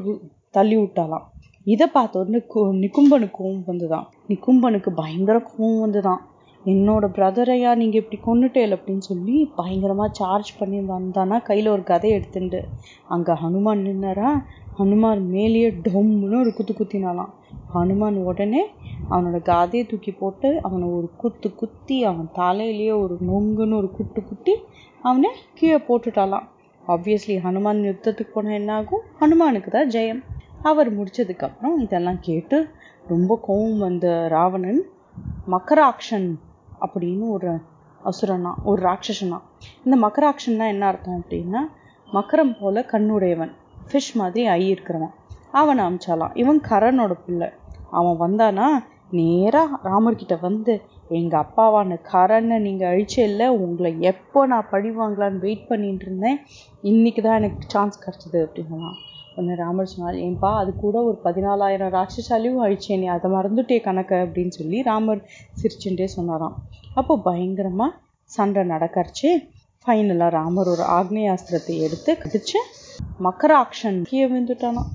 தள்ளி 0.50 0.78
விட்டாலாம். 0.78 1.28
இதை 1.64 1.88
பார்த்த 1.88 2.20
உடனே 2.20 2.40
நிக்கும்பனுக்கு 2.56 3.32
கோவம் 3.40 3.64
வந்துதான். 3.68 4.06
நிக்கும்பனுக்கு 4.28 4.90
பயங்கர 4.90 5.38
கோவம் 5.40 5.84
வந்துதான். 5.86 6.22
என்னோட 6.66 7.06
பிரதரையா 7.16 7.76
நீங்க 7.76 8.02
இப்படி 8.04 8.20
கொண்டுட்டேல் 8.26 8.76
அப்படின்னு 8.76 8.98
சொல்லி 8.98 9.52
பயங்கரமா 9.58 10.06
சார்ஜ் 10.12 10.58
பண்ணி 10.58 10.80
வந்தானா 10.80 11.38
கையில 11.48 11.68
ஒரு 11.68 11.84
கதை 11.84 12.12
எடுத்துட்டு 12.12 12.64
அங்க 13.08 13.34
ஹனுமான் 13.34 13.82
நின்னாரா? 13.88 14.44
ஹனுமான் 14.80 15.22
மேலேயே 15.26 15.70
டொம்னு 15.70 16.40
ஒரு 16.40 16.54
குத்து 16.54 16.74
குத்தினாலாம். 16.74 17.30
ஹனுமான் 17.76 18.16
உடனே 18.16 18.66
அவனோட 19.10 19.42
கதையை 19.42 19.90
தூக்கி 19.90 20.12
போட்டு 20.12 20.60
அவனை 20.62 20.88
ஒரு 20.88 21.10
குத்து 21.18 21.56
குத்தி 21.56 22.04
அவன் 22.04 22.30
தலையிலேயே 22.36 23.02
ஒரு 23.02 23.18
நொங்குன்னு 23.28 23.78
ஒரு 23.78 23.92
குட்டு 23.92 24.24
குட்டி 24.24 24.56
அவனை 25.02 25.30
கீழே 25.54 25.78
போட்டுட்டாலாம். 25.78 26.48
ஆப்வியஸ்லி 26.88 27.38
ஹனுமான் 27.46 27.82
யுத்தத்துக்கு 27.88 28.32
போனால் 28.34 28.52
என்ன 28.52 28.74
ஆகும் 28.74 29.02
ஹனுமானுக்கு 29.20 29.70
தான் 29.70 29.88
ஜெயம். 29.88 30.24
அவர் 30.64 30.90
முடிச்சதுக்கு 31.00 31.44
அப்புறம் 31.44 31.80
இதெல்லாம் 31.80 32.18
கேட்டு 32.20 32.68
ரொம்ப 33.08 33.40
கோவம் 33.48 33.78
வந்த 33.78 34.28
ராவணன் 34.28 34.82
மக்கராக்ஷன் 35.48 36.40
அப்படின்னு 36.82 37.30
ஒரு 37.30 37.52
அசுரனா 38.06 38.52
ஒரு 38.64 38.82
ராட்சசனா. 38.82 39.40
இந்த 39.86 39.96
மக்கராக்ஷன்னா 40.08 40.68
என்ன 40.68 40.86
அர்த்தம் 40.86 41.24
அப்படின்னா 41.24 41.62
மக்கரம் 42.12 42.58
போல 42.60 42.86
கண்ணுடையவன் 42.92 43.52
ஃபிஷ் 43.90 44.14
மாதிரி 44.14 44.46
ஐ 44.48 44.74
இருக்கிறவன் 44.74 45.14
அவனை 45.52 45.86
அமிச்சாலாம். 45.86 46.38
இவன் 46.38 46.62
கரனோட 46.70 47.14
பிள்ளை. 47.26 47.50
அவன் 47.92 48.20
வந்தானா 48.20 48.68
நேரா 49.12 49.80
ராமர்கிட்ட 49.84 50.36
வந்து 50.42 50.82
எங்க 51.10 51.34
அப்பாவான 51.38 51.98
கரனை 52.12 52.60
நீங்க 52.60 52.84
அழிச்சே 52.92 53.48
உங்களை 53.48 53.96
எப்போ 54.00 54.46
நான் 54.46 54.70
பழி 54.72 54.90
வாங்கலான்னு 54.90 55.40
வெயிட் 55.40 55.68
பண்ணிட்டு 55.68 56.06
இருந்தேன். 56.06 56.40
இன்னைக்கு 56.82 57.22
தான் 57.22 57.38
எனக்கு 57.38 57.66
சான்ஸ் 57.68 58.04
கிடைச்சது 58.06 58.40
அப்படின்னா 58.46 58.92
உடனே 59.36 59.56
ராமர் 59.56 59.90
சொன்னார். 59.92 60.18
ஏன்பா 60.28 60.50
அது 60.62 60.72
கூட 60.76 60.98
ஒரு 61.10 61.18
பதினாலாயிரம் 61.24 61.94
ராட்சசாலையும் 61.98 63.00
நீ 63.02 63.08
அதை 63.16 63.32
மறந்துட்டே 63.32 63.78
கணக்க 63.88 64.12
அப்படின்னு 64.26 64.54
சொல்லி 64.60 64.82
ராமர் 64.90 65.22
சிரிச்சுட்டே 65.62 66.08
சொன்னாராம். 66.18 66.56
அப்போ 66.94 67.16
பயங்கரமா 67.26 67.88
சண்டை 68.32 68.64
நடக்கறச்சு 68.74 69.30
ஃபைனலாக 69.86 70.30
ராமர் 70.30 70.72
ஒரு 70.74 70.84
ஆக்னேயாஸ்திரத்தை 70.98 71.76
எடுத்து 71.86 72.12
கடிச்சு 72.24 72.60
மக்கராக்ஷன் 73.28 74.00
கீழே 74.10 74.26
விழுந்துட்டானாம். 74.32 74.90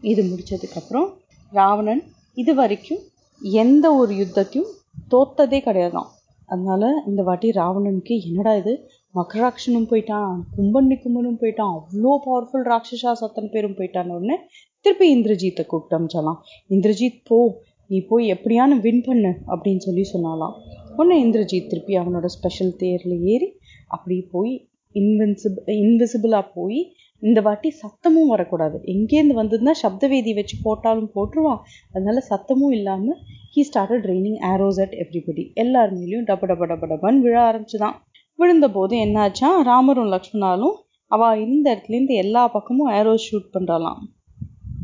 இது 0.00 0.22
முடிச்சதுக்கப்புறம் 0.22 1.08
ராவணன் 1.52 2.02
இது 2.42 2.54
வரைக்கும் 2.54 3.02
எந்த 3.42 3.86
ஒரு 4.00 4.12
யுத்தத்தையும் 4.14 4.70
தோத்ததே 5.14 5.58
கிடையாதான் 5.68 6.10
அதனால 6.46 6.88
இந்த 7.06 7.20
வாட்டி 7.22 7.48
ராவணனுக்கு 7.50 8.14
என்னடா 8.28 8.52
இது? 8.54 8.72
மகராட்சனும் 9.14 9.88
போயிட்டான் 9.90 10.34
கும்பன் 10.56 10.88
நிக்கும்பனும் 10.90 11.40
போயிட்டான் 11.40 11.72
அவ்வளோ 11.76 12.12
பவர்ஃபுல் 12.26 12.66
ராட்சசாஸ் 12.70 13.24
அத்தனை 13.26 13.50
பேரும் 13.50 13.76
போயிட்டான்னு 13.76 14.14
உடனே 14.18 14.36
திருப்பி 14.80 15.06
இந்திரஜித்தை 15.16 15.66
கூப்பிட்டு 15.66 15.96
அமிச்சாலாம். 15.98 16.38
இந்திரஜித் 16.70 17.20
போ 17.24 17.38
நீ 17.86 17.98
போய் 18.00 18.32
எப்படியான 18.32 18.78
வின் 18.80 19.02
பண்ணு 19.02 19.32
அப்படின்னு 19.46 19.76
சொல்லி 19.76 20.04
சொன்னாலாம். 20.12 20.54
உடனே 20.96 21.16
இந்திரஜித் 21.24 21.68
திருப்பி 21.68 21.98
அவனோட 21.98 22.24
ஸ்பெஷல் 22.24 22.74
தேர்ல 22.80 23.14
ஏறி 23.22 23.48
அப்படி 23.88 24.16
போய் 24.30 24.68
இன்வின்சிபிள் 24.94 25.78
இன்விசிபிளாக 25.84 26.46
போய் 26.54 26.80
இந்த 27.22 27.40
வாட்டி 27.40 27.68
சத்தமும் 27.82 28.30
வரக்கூடாது. 28.30 28.76
எங்கேருந்து 28.84 29.34
வந்ததுன்னா 29.40 29.74
சப்தவேதி 29.82 30.34
வச்சு 30.34 30.56
போட்டாலும் 30.62 31.10
போட்டுருவான். 31.14 31.60
அதனால 31.92 32.22
சத்தமும் 32.30 32.72
இல்லாமல் 32.72 33.18
he 33.56 33.62
started 33.68 34.06
raining 34.10 34.40
arrows 34.52 34.80
at 34.80 34.96
everybody 35.02 35.44
எல்லார் 35.54 35.92
மேலேயும் 35.94 36.26
டப 36.30 36.48
டப 36.52 36.66
டப 36.72 36.88
டபன்னு 36.92 37.24
விழ 37.26 37.36
ஆரம்பிச்சுதான். 37.50 37.96
விழுந்த 38.42 38.66
போது 38.70 38.94
என்னாச்சா? 39.06 39.50
ராமரும் 39.62 40.12
லக்ஷ்மணாலும் 40.14 40.76
அவள் 41.10 41.42
இந்த 41.46 41.66
இடத்துலேருந்து 41.72 42.14
எல்லா 42.24 42.42
பக்கமும் 42.48 42.92
ஏரோ 42.98 43.12
ஷூட் 43.26 43.52
பண்ணுறாளாம் 43.54 44.00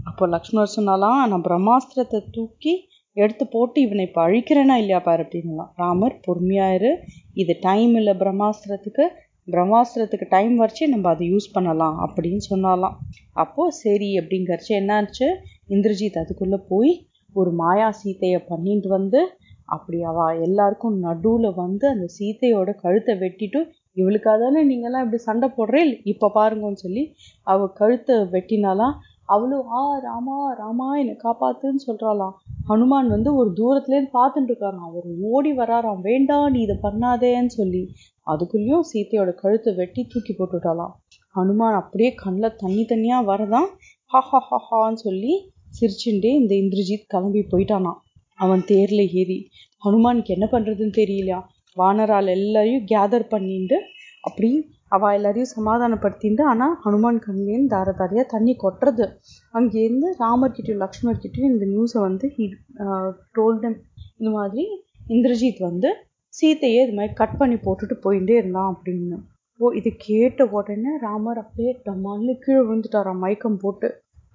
அப்போ 0.05 0.27
லக்ஷ்மணர் 0.29 0.77
சொன்னாலாம் 0.77 1.19
நான் 1.31 1.47
பிரம்மாஸ்திரத்தை 1.49 2.19
தூக்கி 2.31 2.73
எடுத்து 3.17 3.45
போட்டு 3.47 3.79
இவனை 3.81 4.03
இப்போ 4.09 4.21
அழிக்கிறேனா 4.27 4.75
இல்லையா 4.83 4.99
பாரு 4.99 5.23
அப்படின்லாம் 5.25 5.71
ராமர் 5.77 6.15
பொறுமையாயிரு 6.27 6.91
இது 7.35 7.53
டைம் 7.61 7.95
இல்லை 7.95 8.15
பிரம்மாஸ்திரத்துக்கு. 8.23 9.05
பிரம்மாஸ்திரத்துக்கு 9.49 10.27
டைம் 10.29 10.55
வரைச்சு 10.61 10.85
நம்ம 10.87 11.09
அதை 11.09 11.27
யூஸ் 11.33 11.47
பண்ணலாம் 11.53 11.97
அப்படின்னு 12.05 12.43
சொன்னாலாம் 12.51 12.97
அப்போது 13.43 13.77
சரி 13.77 14.11
அப்படிங்கிறச்சு 14.19 14.73
என்னாச்சு? 14.81 15.27
இந்திரஜித் 15.69 16.19
அதுக்குள்ளே 16.23 16.59
போய் 16.69 16.93
ஒரு 17.35 17.51
மாயா 17.53 17.89
சீத்தையை 18.01 18.41
பண்ணிட்டு 18.49 18.89
வந்து 18.89 19.21
அப்படி 19.69 19.99
எல்லாருக்கும் 20.43 20.97
நடுவில் 20.99 21.51
வந்து 21.55 21.87
அந்த 21.89 22.07
சீத்தையோட 22.19 22.71
கழுத்தை 22.83 23.15
வெட்டிட்டு 23.23 23.61
இவளுக்காக 23.97 24.39
தானே 24.39 24.61
நீங்கள்லாம் 24.65 25.05
இப்படி 25.05 25.21
சண்டை 25.23 25.49
போடுறேன் 25.57 25.93
இப்போ 26.05 26.27
பாருங்கன்னு 26.35 26.85
சொல்லி 26.87 27.05
அவ 27.47 27.67
கழுத்தை 27.81 28.17
வெட்டினாலாம் 28.35 28.97
அவளும் 29.29 29.67
ஆ 29.79 29.81
ராமா 29.99 30.37
ராமா 30.59 30.87
என்னை 30.97 31.15
காப்பாத்துன்னு 31.25 31.83
சொல்றாளாம். 31.87 32.35
ஹனுமான் 32.69 33.09
வந்து 33.09 33.31
ஒரு 33.35 33.51
தூரத்துலேருந்து 33.59 34.17
பார்த்துட்டு 34.17 34.51
இருக்காராம். 34.51 34.87
அவர் 34.89 35.09
ஓடி 35.31 35.53
வராராம். 35.53 36.01
வேண்டாம் 36.01 36.47
நீ 36.51 36.61
இதை 36.61 36.77
பண்ணாதேன்னு 36.83 37.53
சொல்லி 37.57 37.83
அதுக்குள்ளேயும் 38.27 38.89
சீத்தையோட 38.91 39.31
கழுத்தை 39.43 39.73
வெட்டி 39.75 40.03
தூக்கி 40.05 40.33
போட்டுட்டாலாம் 40.35 40.95
ஹனுமான் 41.35 41.79
அப்படியே 41.83 42.11
கண்ணில் 42.15 42.57
தண்ணி 42.57 42.83
தண்ணியா 42.91 43.19
வரதான் 43.31 43.69
ஹா 44.11 44.21
ஹா 44.31 44.41
ஹா 44.49 44.59
ஹான்னு 44.69 45.01
சொல்லி 45.03 45.33
சிரிச்சுட்டே 45.75 46.31
இந்த 46.35 46.53
இந்திரஜித் 46.55 47.09
கிளம்பி 47.09 47.43
போயிட்டானான் 47.51 47.99
அவன் 48.45 48.63
தேர்ல 48.71 49.03
ஏறி 49.21 49.39
ஹனுமானுக்கு 49.85 50.35
என்ன 50.37 50.47
பண்றதுன்னு 50.53 50.99
தெரியலையா? 51.01 51.39
வானரால் 51.77 52.31
எல்லாரையும் 52.37 52.87
கேதர் 52.93 53.33
பண்ணிட்டு 53.35 53.77
அப்படி 54.29 54.51
அவ 54.95 55.11
எல்லாரையும் 55.17 55.53
சமாதானப்படுத்திட்டு 55.57 56.43
ஆனா 56.51 56.67
ஹனுமான் 56.85 57.19
கண்லேருந்து 57.25 57.73
தார 57.75 57.93
தாரையா 57.99 58.25
தண்ணி 58.33 58.53
கொட்டுறது. 58.63 59.07
அங்கேருந்து 59.59 60.09
ராமர்கிட்டையும் 60.23 60.83
லக்ஷ்மர்கிட்டையும் 60.85 61.53
இந்த 61.55 61.67
நியூஸை 61.73 62.01
வந்து 62.07 62.27
டோல்டம் 63.39 63.77
இந்த 64.19 64.31
மாதிரி 64.37 64.65
இந்திரஜித் 65.17 65.61
வந்து 65.69 65.91
சீத்தையே 66.35 66.81
இது 66.87 66.95
மாதிரி 66.99 67.15
கட் 67.21 67.39
பண்ணி 67.41 67.57
போட்டுட்டு 67.67 67.97
போயிட்டே 68.05 68.35
இருந்தான் 68.41 68.71
அப்படின்னு. 68.73 69.19
ஓ 69.61 69.71
இது 69.79 69.91
கேட்ட 70.07 70.43
உடனே 70.59 70.93
ராமர் 71.07 71.41
அப்படியே 71.43 71.73
டம்மான்னு 71.87 72.35
கீழே 72.45 72.61
விழுந்துட்டாராம் 72.67 73.23
மயக்கம் 73.25 73.61
போட்டு. 73.63 73.89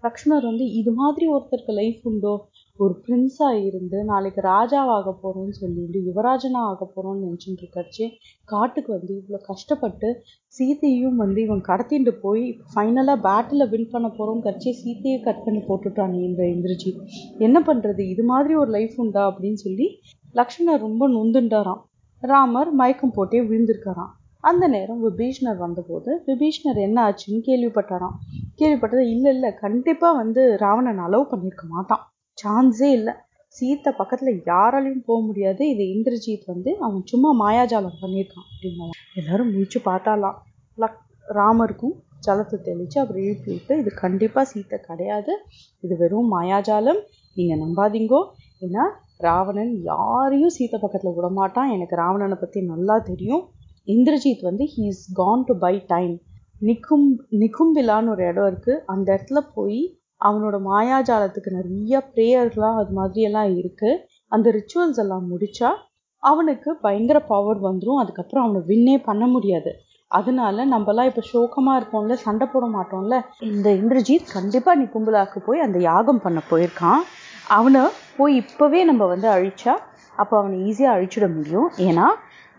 லக்ஷ்மர் 0.03 0.45
வந்து 0.49 0.65
இது 0.79 0.91
மாதிரி 1.01 1.25
ஒருத்தருக்கு 1.33 1.73
லைஃப் 1.81 2.01
உண்டோ? 2.09 2.33
ஒரு 2.77 3.01
பிரின்ஸா 3.07 3.65
இருந்து 3.65 4.03
நாளைக்கு 4.03 4.41
ராஜாவாக 4.41 5.13
போறோம்னு 5.23 5.49
சொல்லிட்டு 5.49 5.99
யுவராஜனா 5.99 6.61
ஆக 6.61 6.91
போறோம்னு 6.95 7.23
நினைச்சுட்டு 7.23 7.63
இருக்காச்சு 7.63 8.11
காட்டுக்கு 8.45 8.93
வந்து 8.93 9.15
இவ்வளவு 9.15 9.45
கஷ்டப்பட்டு 9.45 10.21
சீத்தையும் 10.59 11.15
வந்து 11.15 11.41
இவன் 11.41 11.61
கடத்திட்டு 11.67 12.11
போய் 12.21 12.57
ஃபைனலா 12.75 13.15
பேட்டில் 13.27 13.69
வின் 13.69 13.89
பண்ண 13.91 14.07
போறோம் 14.07 14.39
கட்சி 14.39 14.71
சீத்தையை 14.83 15.23
கட் 15.23 15.43
பண்ணி 15.43 15.59
போட்டுட்டான் 15.59 16.13
இந்த 16.13 16.43
இந்திரஜித். 16.43 17.05
என்ன 17.37 17.59
பண்றது? 17.59 17.99
இது 17.99 18.23
மாதிரி 18.23 18.55
ஒரு 18.55 18.71
லைஃப் 18.71 18.93
உண்டா? 18.95 19.27
அப்படின்னு 19.29 19.53
சொல்லி 19.53 19.99
லக்ஷ்மணர் 20.33 20.79
ரொம்ப 20.79 21.09
நொந்துண்டாராம். 21.09 21.81
ராமர் 22.21 22.71
மயக்கம் 22.71 23.11
போட்டே 23.11 23.41
விழுந்திருக்காராம். 23.41 24.13
அந்த 24.39 24.67
நேரம் 24.67 25.03
விபீஷ்ணர் 25.09 25.57
வந்தபோது 25.57 26.23
விபீஷ்ணர் 26.25 26.75
என்ன 26.75 27.09
ஆச்சுன்னு 27.09 27.41
கேள்விப்பட்டாராம். 27.45 28.17
கேள்விப்பட்டது 28.57 29.05
இல்லை 29.09 29.33
இல்லை 29.33 29.53
கண்டிப்பாக 29.53 30.15
வந்து 30.15 30.57
ராவணன் 30.57 30.99
அலோவ் 30.99 31.29
பண்ணியிருக்க 31.31 31.67
மாட்டான். 31.67 32.12
சான்ஸே 32.37 32.89
இல்லை. 32.97 33.13
சீத்தை 33.55 33.91
பக்கத்தில் 33.97 34.41
யாராலையும் 34.51 35.05
போக 35.05 35.19
முடியாது. 35.25 35.63
இது 35.69 35.83
இந்திரஜித் 35.95 36.45
வந்து 36.45 36.71
அவன் 36.79 37.03
சும்மா 37.05 37.29
மாயாஜாலம் 37.43 37.99
பண்ணியிருக்கான் 38.01 38.47
அப்படின்னா 38.51 38.87
எல்லாரும் 39.13 39.51
முடிச்சு 39.51 39.79
பார்த்தாலாம். 39.85 40.37
லக் 40.77 40.99
ராமருக்கும் 41.37 41.95
ஜலத்தை 42.27 42.57
தெளித்து 42.61 42.97
அவர் 43.01 43.17
எழுப்பி 43.17 43.49
விட்டு 43.51 43.77
இது 43.77 43.91
கண்டிப்பாக 43.93 44.45
சீத்தை 44.51 44.77
கிடையாது. 44.79 45.33
இது 45.79 45.93
வெறும் 45.97 46.29
மாயாஜாலம். 46.33 47.01
நீங்கள் 47.37 47.61
நம்பாதீங்கோ. 47.63 48.21
ஏன்னா 48.61 48.83
ராவணன் 49.17 49.73
யாரையும் 49.81 50.53
சீத்தை 50.57 50.77
பக்கத்தில் 50.79 51.15
விடமாட்டான். 51.17 51.71
எனக்கு 51.75 51.95
ராவணனை 51.95 52.37
பற்றி 52.39 52.61
நல்லா 52.61 52.95
தெரியும். 52.99 53.43
இந்திரஜித் 53.87 54.47
வந்து 54.49 54.63
he 54.73 54.83
is 54.91 55.05
gone 55.13 55.43
to 55.43 55.53
by 55.57 55.75
time 55.87 56.13
நிக்கும் 56.61 57.07
நிக்கும்பிலான்னு 57.41 58.11
ஒரு 58.13 58.23
இடம் 58.27 58.47
இருக்குது 58.51 58.81
அந்த 58.85 59.07
இடத்துல 59.15 59.39
போய் 59.53 59.81
அவனோட 60.23 60.57
மாயாஜாலத்துக்கு 60.71 61.51
நிறைய 61.59 62.11
ப்ரேயர்லாம் 62.15 62.77
அது 62.81 62.91
மாதிரி 62.91 63.21
எல்லாம் 63.21 63.57
இருக்கு. 63.57 64.07
அந்த 64.27 64.51
ரிச்சுவல்ஸ் 64.51 65.01
எல்லாம் 65.03 65.25
முடிச்சா 65.31 65.71
அவனுக்கு 66.19 66.75
பயங்கர 66.75 67.19
பவர் 67.19 67.59
வந்துடும் 67.61 68.01
அதுக்கப்புறம் 68.01 68.45
அவனை 68.45 68.61
வின்னே 68.67 69.03
பண்ண 69.03 69.27
முடியாது. 69.27 69.71
அதனால 70.07 70.65
நம்மலாம் 70.65 71.05
இப்போ 71.05 71.21
சோகமாக 71.21 71.79
இருப்போம்ல 71.79 72.13
சண்டை 72.13 72.47
போட 72.47 72.65
மாட்டோம்ல 72.67 73.21
இந்த 73.39 73.69
இந்திரஜித் 73.73 74.33
கண்டிப்பாக 74.33 74.87
கும்பலாக்கு 74.93 75.39
போய் 75.45 75.59
அந்த 75.59 75.79
யாகம் 75.79 76.21
பண்ண 76.21 76.41
போயிருக்கான். 76.49 77.01
அவனை 77.47 77.81
போய் 78.17 78.43
இப்போவே 78.43 78.83
நம்ம 78.83 79.05
வந்து 79.05 79.29
அழிச்சா 79.29 79.73
அப்போ 80.15 80.37
அவனை 80.37 80.57
ஈஸியாக 80.69 80.95
அழிச்சிட 80.95 81.35
முடியும். 81.35 81.69
ஏன்னா 81.77 82.07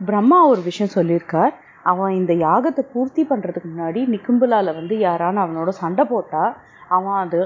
பிரம்மா 0.00 0.46
ஒரு 0.46 0.62
விஷயம் 0.62 0.94
சொல்லியிருக்கார். 0.94 1.52
அவன் 1.90 2.12
இந்த 2.20 2.32
யாகத்தை 2.46 2.82
பூர்த்தி 2.92 3.22
பண்ணுறதுக்கு 3.30 3.68
முன்னாடி 3.72 4.00
நிக்கும்பலால 4.14 4.74
வந்து 4.78 4.96
யாரான 5.06 5.42
அவனோட 5.44 5.72
சண்டை 5.82 6.04
போட்டா 6.12 6.44
அவன் 6.96 7.18
அது 7.24 7.40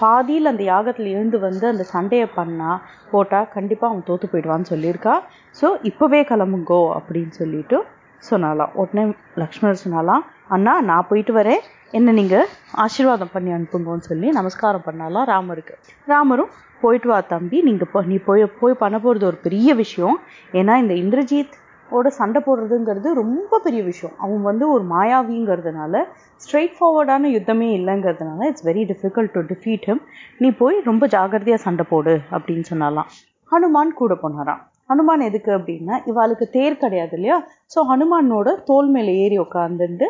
பாதியில் 0.00 0.50
அந்த 0.50 0.62
யாகத்தில் 0.72 1.08
இருந்து 1.14 1.36
வந்து 1.46 1.64
அந்த 1.72 1.84
சண்டையை 1.94 2.28
பண்ணா 2.38 2.70
போட்டால் 3.12 3.50
கண்டிப்பாக 3.56 3.90
அவன் 3.90 4.06
தோற்று 4.08 4.28
போயிடுவான்னு 4.32 4.70
சொல்லியிருக்கா. 4.72 5.14
ஸோ 5.60 5.66
இப்போவே 5.90 6.20
கிளம்புங்கோ 6.30 6.80
அப்படின்னு 6.98 7.34
சொல்லிட்டு 7.40 7.78
சொன்னாலாம். 8.22 8.72
உடனே 8.80 9.04
லக்ஷ்மணர் 9.42 9.82
சொன்னாலாம் 9.84 10.24
அண்ணா 10.54 10.74
நான் 10.88 11.08
போயிட்டு 11.10 11.34
வரேன். 11.40 11.62
என்ன 11.98 12.12
நீங்கள் 12.18 12.50
ஆசீர்வாதம் 12.84 13.32
பண்ணி 13.34 13.50
அனுப்புங்கன்னு 13.56 14.08
சொல்லி 14.10 14.28
நமஸ்காரம் 14.38 14.86
பண்ணாலாம் 14.88 15.28
ராமருக்கு. 15.32 15.76
ராமரும் 16.12 16.52
போயிட்டு 16.82 17.08
வா 17.08 17.16
தம்பி 17.32 17.58
நீங்கள் 17.68 17.90
போ 17.92 17.98
நீ 18.10 18.16
போய் 18.28 18.44
போய் 18.60 18.80
பண்ண 18.82 18.96
போகிறது 19.04 19.24
ஒரு 19.30 19.38
பெரிய 19.46 19.70
விஷயம். 19.80 20.18
ஏன்னா 20.60 20.76
இந்த 20.84 20.94
இந்திரஜித் 21.02 21.56
ஓட 21.96 22.10
சண்டை 22.18 22.40
போடுறதுங்கிறது 22.46 23.08
ரொம்ப 23.20 23.60
பெரிய 23.66 23.82
விஷயம். 23.90 24.14
அவன் 24.24 24.42
வந்து 24.48 24.64
ஒரு 24.74 24.84
மாயாவிங்கிறதுனால 24.94 26.02
ஸ்ட்ரெயிட் 26.42 26.76
ஃபார்வர்டான 26.78 27.30
யுத்தமே 27.36 27.68
இல்லைங்கிறதுனால 27.78 28.48
it's 28.50 28.66
very 28.68 28.82
difficult 28.92 29.32
to 29.36 29.42
defeat 29.52 29.86
him 29.90 30.02
நீ 30.42 30.50
போய் 30.60 30.76
ரொம்ப 30.90 31.06
ஜாகிரதையாக 31.16 31.62
சண்டை 31.66 31.86
போடு 31.92 32.14
அப்படின்னு 32.36 32.66
சொன்னாலாம். 32.72 33.08
ஹனுமான் 33.52 33.92
கூட 34.00 34.14
போனாராம். 34.24 34.60
ஹனுமான் 34.90 35.22
எதுக்கு 35.28 35.50
அப்படின்னா 35.58 35.96
இவாளுக்கு 36.10 36.46
தேர் 36.56 36.82
கிடையாது 36.82 37.14
இல்லையா? 37.18 37.38
ஸோ 37.74 37.78
ஹனுமானோட 37.90 38.48
தோல் 38.70 38.90
மேலே 38.94 39.12
ஏறி 39.24 39.38
உட்காந்துட்டு 39.46 40.08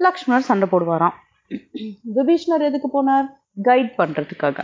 லக்ஷ்மணர் 0.00 0.48
சண்டை 0.50 0.68
போடுவாராம். 0.72 1.16
விபீஷ்ணர் 2.18 2.66
எதுக்கு 2.68 2.88
போனார்? 2.96 3.26
கைட் 3.68 3.90
பண்ணுறதுக்காக 3.98 4.58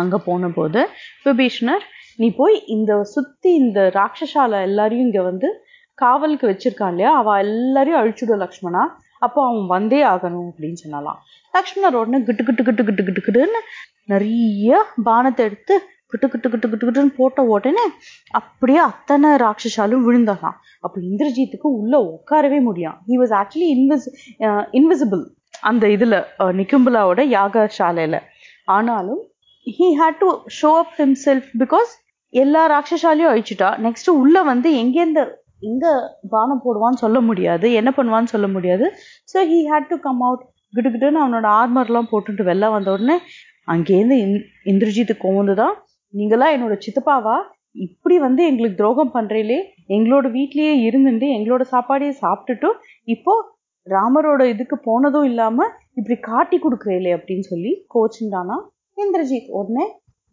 அங்கே 0.00 0.18
போன 0.26 0.48
போது 0.56 0.80
விபீஷ்ணர் 1.26 1.84
நீ 2.22 2.26
போய் 2.40 2.56
இந்த 2.74 2.92
சுற்றி 3.14 3.50
இந்த 3.62 3.80
ராட்சசால 3.96 4.60
எல்லாரையும் 4.68 5.06
இங்கே 5.06 5.22
வந்து 5.30 5.48
காவலுக்கு 6.02 6.46
வச்சிருக்கான் 6.50 6.92
இல்லையா? 6.94 7.10
அவள் 7.20 7.42
எல்லாரையும் 7.46 8.00
அழிச்சுடும் 8.00 8.42
லக்ஷ்மணா. 8.44 8.82
அப்போ 9.24 9.40
அவன் 9.48 9.66
வந்தே 9.74 10.00
ஆகணும் 10.12 10.48
அப்படின்னு 10.50 10.78
சொன்னாலாம். 10.84 11.20
லக்ஷ்மணர் 11.54 11.98
உடனே 12.00 12.18
கிட்டு 12.24 12.42
கிட்டு 12.44 12.62
கிட்டு 12.64 12.82
கிட்டு 12.88 13.04
கிட்டு 13.04 13.22
கிட்டுன்னு 13.26 13.60
நிறைய 14.12 14.80
பானத்தை 15.08 15.44
எடுத்து 15.48 15.74
கிட்டு 16.12 16.26
கிட்டு 16.32 16.48
கிட்டு 16.50 16.68
கிட்டு 16.68 16.86
கிட்டுன்னு 16.86 17.14
போட்ட 17.20 17.42
உடனே 17.54 17.84
அப்படியே 18.40 18.80
அத்தனை 18.90 19.30
ராட்சசாலும் 19.44 20.04
விழுந்தாலாம் 20.08 20.58
அப்போ 20.84 20.98
இந்திரஜித்துக்கு 21.08 21.68
உள்ள 21.78 21.94
உட்காரவே 22.12 22.58
முடியும் 22.68 22.98
he 23.08 23.16
was 23.22 23.34
actually 23.40 23.70
invis 23.76 24.06
invisible 24.80 25.24
அந்த 25.68 25.84
இதுல 25.86 26.14
uh, 26.42 26.52
நிக்கும்புலாவோட 26.58 27.20
யாக 27.36 27.54
யாகசாலையில. 27.58 28.16
ஆனாலும் 28.76 29.22
he 29.66 29.88
had 30.00 30.20
to 30.22 30.28
show 30.60 30.70
up 30.82 30.94
himself 30.98 31.48
because 31.62 31.92
எல்லா 32.32 32.62
ராட்சசாலையும் 32.72 33.30
அழிச்சிட்டா. 33.32 33.68
நெக்ஸ்ட் 33.86 34.10
உள்ள 34.20 34.36
வந்து 34.42 34.70
எங்கேருந்து 34.82 35.24
எங்க 35.62 35.86
பானம் 36.32 36.62
போடுவான்னு 36.64 37.02
சொல்ல 37.04 37.18
முடியாது 37.28 37.66
என்ன 37.80 37.90
பண்ணுவான்னு 37.96 38.32
சொல்ல 38.34 38.46
முடியாது. 38.56 38.86
So 39.32 39.38
he 39.50 39.58
had 39.70 39.90
to 39.92 39.98
come 40.06 40.22
out 40.26 40.44
கிட்டுக்கிட்டுன்னு 40.74 41.22
அவனோட 41.24 41.46
ஆர்மர்லாம் 41.60 42.10
போட்டுட்டு 42.12 42.42
வெளில 42.50 42.70
வந்த 42.76 42.88
உடனே 42.96 43.16
அங்கேருந்து 43.74 44.16
இந் 44.24 44.34
இந்திரஜித்து 44.72 45.14
கோவந்து 45.24 45.54
தான் 45.62 45.74
நீங்களா 46.14 46.46
என்னோட 46.56 46.74
சித்தப்பாவா? 46.84 47.36
இப்படி 47.86 48.16
வந்து 48.26 48.42
எங்களுக்கு 48.50 48.80
துரோகம் 48.80 49.14
பண்றீங்களே. 49.16 49.58
எங்களோட 49.96 50.26
வீட்லயே 50.36 50.72
இருந்துட்டு 50.88 51.26
எங்களோட 51.36 51.62
சாப்பாடையே 51.72 52.12
சாப்பிட்டுட்டு 52.22 52.68
இப்போ 53.14 53.32
ராமரோட 53.86 54.42
இதுக்கு 54.52 54.76
போனதும் 54.86 55.26
இல்லாம 55.30 55.58
இப்படி 55.98 56.16
காட்டி 56.30 56.56
கொடுக்குறீங்களே 56.58 57.12
அப்படின்னு 57.16 57.46
சொல்லி 57.52 57.72
கோச்சுண்டானா 57.94 58.56
இந்திரஜித். 58.98 59.50
உடனே 59.60 59.84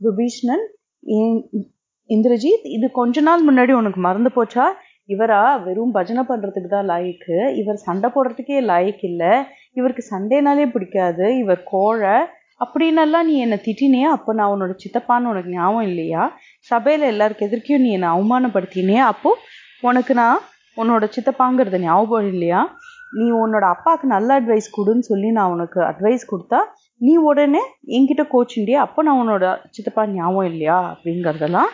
விபீஷ்ணன் 0.02 0.64
இந்திரஜித் 2.10 2.66
இது 2.78 2.88
கொஞ்ச 3.00 3.22
நாள் 3.28 3.44
முன்னாடி 3.50 3.74
உனக்கு 3.82 4.00
மறந்து 4.08 4.30
போச்சா? 4.38 4.66
இவரா 5.14 5.42
வெறும் 5.66 5.96
பஜனை 5.98 6.24
பண்ணுறதுக்கு 6.30 6.70
தான் 6.76 6.90
லாய்க்கு 6.92 7.38
இவர் 7.62 7.84
சண்டை 7.88 8.10
போடுறதுக்கே 8.16 8.62
லாய்க்கு 8.72 9.06
இல்லை. 9.12 9.34
இவருக்கு 9.80 10.04
சண்டைனாலே 10.14 10.66
பிடிக்காது. 10.76 11.26
இவர் 11.44 11.62
கோழை. 11.74 12.16
அப்படின்னெல்லாம் 12.64 13.28
நீ 13.30 13.36
என்னை 13.46 13.58
திட்டினே 13.66 14.02
அப்போ 14.16 14.32
நான் 14.40 14.52
உன்னோட 14.54 14.74
சித்தப்பான்னு 14.84 15.30
உனக்கு 15.32 15.54
ஞாபகம் 15.58 15.88
இல்லையா? 15.92 16.24
சபையில் 16.72 17.06
எல்லாருக்கு 17.12 17.48
எதிர்க்கையும் 17.48 17.84
நீ 17.86 17.90
என்னை 17.98 18.10
அவமானப்படுத்தினே 18.16 18.98
அப்போ 19.12 19.32
உனக்கு 19.90 20.14
நான் 20.22 20.42
உன்னோட 20.82 21.06
சித்தப்பாங்கிறது 21.16 21.80
ஞாபகம் 21.88 22.30
இல்லையா? 22.34 22.62
நீ 23.18 23.26
உன்னோட 23.42 23.66
அப்பாவுக்கு 23.74 24.08
நல்ல 24.14 24.30
அட்வைஸ் 24.40 24.70
கொடுன்னு 24.78 25.06
சொல்லி 25.10 25.30
நான் 25.38 25.52
உனக்கு 25.56 25.80
அட்வைஸ் 25.90 26.24
கொடுத்தா 26.32 26.60
நீ 27.02 27.14
உடனே 27.30 27.62
என்கிட்ட 27.96 28.24
கோச்சுண்டியா 28.34 28.80
அப்போ 28.86 29.00
நான் 29.08 29.20
உன்னோட 29.24 29.46
சித்தப்பா 29.76 30.04
ஞாபகம் 30.18 30.50
இல்லையா? 30.52 30.78
அப்படிங்கிறதெல்லாம் 30.94 31.72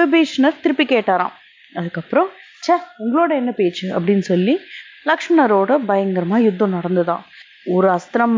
விபீஷ்ணர் 0.00 0.60
திருப்பி 0.64 0.84
கேட்டாராம். 0.94 1.34
அதுக்கப்புறம் 1.78 2.28
ச்சே 2.66 2.74
உங்களோட 2.98 3.30
என்ன 3.30 3.52
பேச்சு? 3.52 4.00
அப்படின்னு 4.00 4.24
சொல்லி 4.30 4.58
லக்ஷ்மணரோட 5.04 5.78
பயங்கரமா 5.88 6.36
யுத்தம் 6.36 6.74
நடந்துதான். 6.74 7.22
ஒரு 7.66 7.88
அஸ்திரம் 7.88 8.36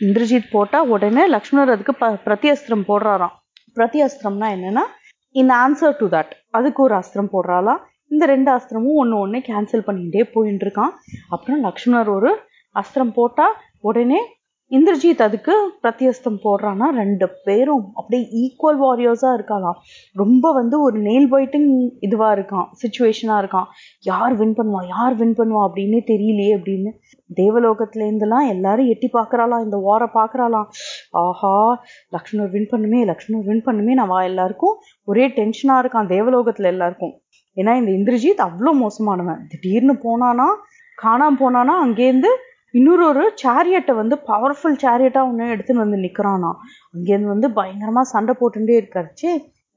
இந்திரஜித் 0.00 0.50
போட்டா 0.50 0.82
உடனே 0.82 1.24
லக்ஷ்மணர் 1.30 1.72
அதுக்கு 1.74 1.94
ப 1.94 2.08
பிரதி 2.24 2.50
அஸ்திரம் 2.50 2.84
போடுறாராம். 2.88 3.34
பிரதி 3.74 4.02
அஸ்திரம்னா 4.02 4.48
என்னன்னா 4.56 4.84
இன் 5.30 5.50
ஆன்சர் 5.50 5.96
டு 5.98 6.08
தட் 6.08 6.32
அதுக்கு 6.50 6.82
ஒரு 6.82 6.94
அஸ்திரம் 6.94 7.32
போடுறாளாம். 7.32 7.80
இந்த 8.10 8.26
ரெண்டு 8.26 8.50
அஸ்திரமும் 8.52 8.98
ஒன்று 9.02 9.18
ஒன்று 9.18 9.38
கேன்சல் 9.38 9.86
பண்ணிகிட்டே 9.88 10.22
போயின்னு 10.34 10.64
இருக்கான் 10.66 10.92
அப்புறம் 11.28 11.64
லக்ஷ்மணர் 11.64 12.14
ஒரு 12.14 12.30
அஸ்திரம் 12.74 13.12
போட்டா 13.14 13.46
உடனே 13.80 14.20
இந்திரஜித் 14.70 15.22
அதுக்கு 15.26 15.54
பிரத்தியஸ்தம் 15.82 16.38
போடுறான்னா 16.44 16.86
ரெண்டு 16.98 17.26
பேரும் 17.46 17.84
அப்படியே 17.94 18.22
ஈக்குவல் 18.40 18.78
வாரியர்ஸா 18.82 19.30
இருக்காளாம். 19.36 19.78
ரொம்ப 20.22 20.52
வந்து 20.52 20.76
ஒரு 20.86 20.98
நெயில் 21.06 21.28
பைட்டிங் 21.34 21.70
இதுவா 22.06 22.28
இருக்கான் 22.36 22.66
சுச்சுவேஷனா 22.82 23.36
இருக்கான். 23.42 23.68
யார் 24.10 24.34
வின் 24.40 24.54
பண்ணுவா 24.58 24.80
யார் 24.96 25.14
வின் 25.20 25.34
பண்ணுவா 25.38 25.62
அப்படின்னே 25.68 26.00
தெரியலையே 26.10 26.52
அப்படின்னு 26.58 26.90
தேவலோகத்துல 27.40 28.04
இருந்தெல்லாம் 28.08 28.48
எல்லாரும் 28.54 28.90
எட்டி 28.94 29.10
பார்க்கறாளாம் 29.12 29.64
இந்த 29.66 29.78
வாரை 29.88 30.08
பார்க்கறாளாம். 30.18 30.68
ஆஹா 31.22 31.54
லக்ஷ்மணர் 32.16 32.52
வின் 32.56 32.70
பண்ணுமே 32.72 33.00
லக்ஷ்மணர் 33.12 33.48
வின் 33.50 33.64
பண்ணுமே 33.68 33.94
நான் 34.00 34.12
வா 34.14 34.20
எல்லாருக்கும் 34.22 34.76
ஒரே 35.04 35.26
டென்ஷனா 35.38 35.76
இருக்கான் 35.82 36.12
தேவலோகத்துல 36.14 36.70
எல்லாருக்கும். 36.74 37.14
ஏன்னா 37.56 37.72
இந்த 37.80 37.90
இந்திரஜித் 37.98 38.44
அவ்வளோ 38.48 38.72
மோசமானவன். 38.84 39.40
திடீர்னு 39.52 39.96
போனானா 40.06 40.48
காணாம 40.98 41.36
போனானா 41.42 41.74
அங்கேருந்து 41.86 42.30
இன்னொரு 42.74 43.02
ஒரு 43.10 43.22
சேரியட்டை 43.42 43.92
வந்து 44.00 44.16
பவர்ஃபுல் 44.30 44.76
சேரியட்டாக 44.82 45.28
ஒன்று 45.28 45.52
எடுத்துன்னு 45.54 45.84
வந்து 45.84 46.00
நிற்கிறானா 46.04 46.50
அங்கேருந்து 46.94 47.34
வந்து 47.34 47.48
பயங்கரமாக 47.50 48.10
சண்டை 48.12 48.34
போட்டுட்டே 48.40 48.74
இருக்காருச்சு 48.80 49.28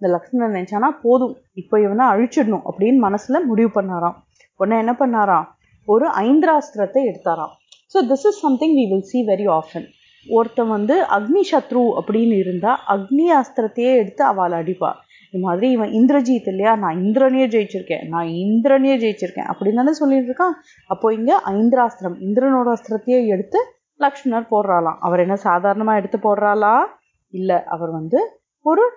இந்த 0.01 0.09
லக்ஷ்மணன் 0.13 0.55
நினைச்சானா 0.55 0.89
போதும். 1.03 1.33
இப்போ 1.53 1.75
இவனை 1.85 2.05
அழிச்சிடணும் 2.13 2.65
அப்படின்னு 2.69 2.99
மனசில் 2.99 3.47
முடிவு 3.49 3.71
பண்ணாராம். 3.75 4.17
உடனே 4.59 4.77
என்ன 4.83 4.93
பண்ணாராம்? 5.01 5.47
ஒரு 5.87 6.05
ஐந்திராஸ்திரத்தை 6.23 7.01
எடுத்தாராம். 7.09 7.53
So 7.93 7.99
this 8.09 8.25
is 8.29 8.41
something 8.45 8.75
we 8.79 8.85
will 8.91 9.07
see 9.11 9.19
very 9.29 9.47
often 9.57 9.87
ஒருத்தன் 10.27 10.71
வந்து 10.75 10.95
அக்னி 11.17 11.43
சத்ரு 11.51 11.83
அப்படின்னு 11.99 12.35
இருந்தால் 12.43 12.81
அக்னி 12.95 13.25
அஸ்திரத்தையே 13.39 13.93
எடுத்து 14.01 14.23
அவளை 14.23 14.57
அடிப்பாள் 14.61 14.99
இது 15.31 15.43
மாதிரி 15.43 15.71
இவன் 15.71 15.89
இந்திரஜித் 15.89 16.47
இல்லையா? 16.47 16.75
நான் 16.75 16.97
இந்திரனையே 16.97 17.47
ஜெயிச்சிருக்கேன். 17.47 18.07
நான் 18.07 18.25
இந்திரனையே 18.25 18.97
ஜெயிச்சிருக்கேன். 18.97 19.51
அப்படின்னு 19.51 19.73
தானே 19.73 19.91
சொல்லிட்டு 19.91 20.31
இருக்கான். 20.31 20.53
அப்போ 20.87 21.13
இங்க 21.13 21.41
ஐந்திராஸ்திரம் 21.45 22.17
இந்திரனோட 22.19 22.73
அஸ்திரத்தையே 22.73 23.27
எடுத்து 23.27 23.59
லக்ஷ்மணர் 23.99 24.47
போடுறாளாம். 24.51 24.97
அவர் 24.99 25.19
என்ன 25.19 25.33
சாதாரணமா 25.43 25.95
எடுத்து 25.95 26.17
போடுறாளா? 26.17 26.83
இல்ல 27.29 27.63
அவர் 27.63 27.91
வந்து 27.91 28.41
ஒரு 28.59 28.89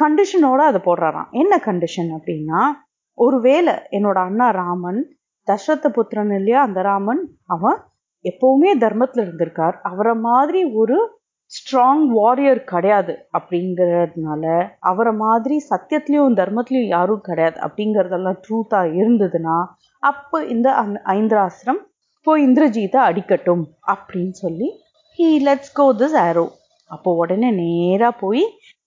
கண்டிஷனோட 0.00 0.56
அதை 0.56 0.80
போடுறாராம். 0.84 1.30
என்ன 1.30 1.56
கண்டிஷன் 1.56 2.18
அப்படின்னா 2.18 2.66
ஒருவேளை 3.14 3.74
என்னோட 3.90 4.18
அண்ணா 4.18 4.50
ராமன் 4.50 5.16
தசரத 5.42 5.90
புத்திரன் 5.90 6.30
இல்லையா? 6.30 6.62
அந்த 6.62 6.82
ராமன் 6.82 7.30
அவன் 7.46 7.76
எப்பவுமே 8.22 8.78
தர்மத்துல 8.78 9.24
இருந்திருக்கார். 9.26 9.80
அவரை 9.82 10.14
மாதிரி 10.14 10.64
ஒரு 10.64 11.19
ஸ்ட்ராங் 11.52 12.02
வாரியர் 12.16 12.60
கிடையாது 12.64 13.14
அப்படிங்கறதுனால 13.38 14.44
அவரை 14.90 15.12
மாதிரி 15.22 15.56
சத்தியத்திலயும் 15.70 16.36
தர்மத்திலயும் 16.40 16.92
யாரும் 16.96 17.24
கிடையாது. 17.28 17.56
அப்படிங்கிறதெல்லாம் 17.66 18.38
ட்ரூத்தா 18.44 18.80
இருந்ததுன்னா 18.98 19.56
அப்போ 20.02 20.38
இந்த 20.54 20.68
அந் 20.82 20.94
ஐந்திராஸ்திரம் 21.16 21.80
இப்போ 22.16 22.32
இந்திரஜித்தை 22.46 23.00
அடிக்கட்டும் 23.08 23.64
அப்படின்னு 23.92 24.36
சொல்லி 24.44 24.68
he 25.18 25.28
lets 25.48 25.72
go 25.72 25.86
this 26.02 26.16
arrow 26.26 26.46
அப்போ 26.90 27.10
உடனே 27.22 27.50
நேரா 27.58 28.10
போய் 28.22 28.44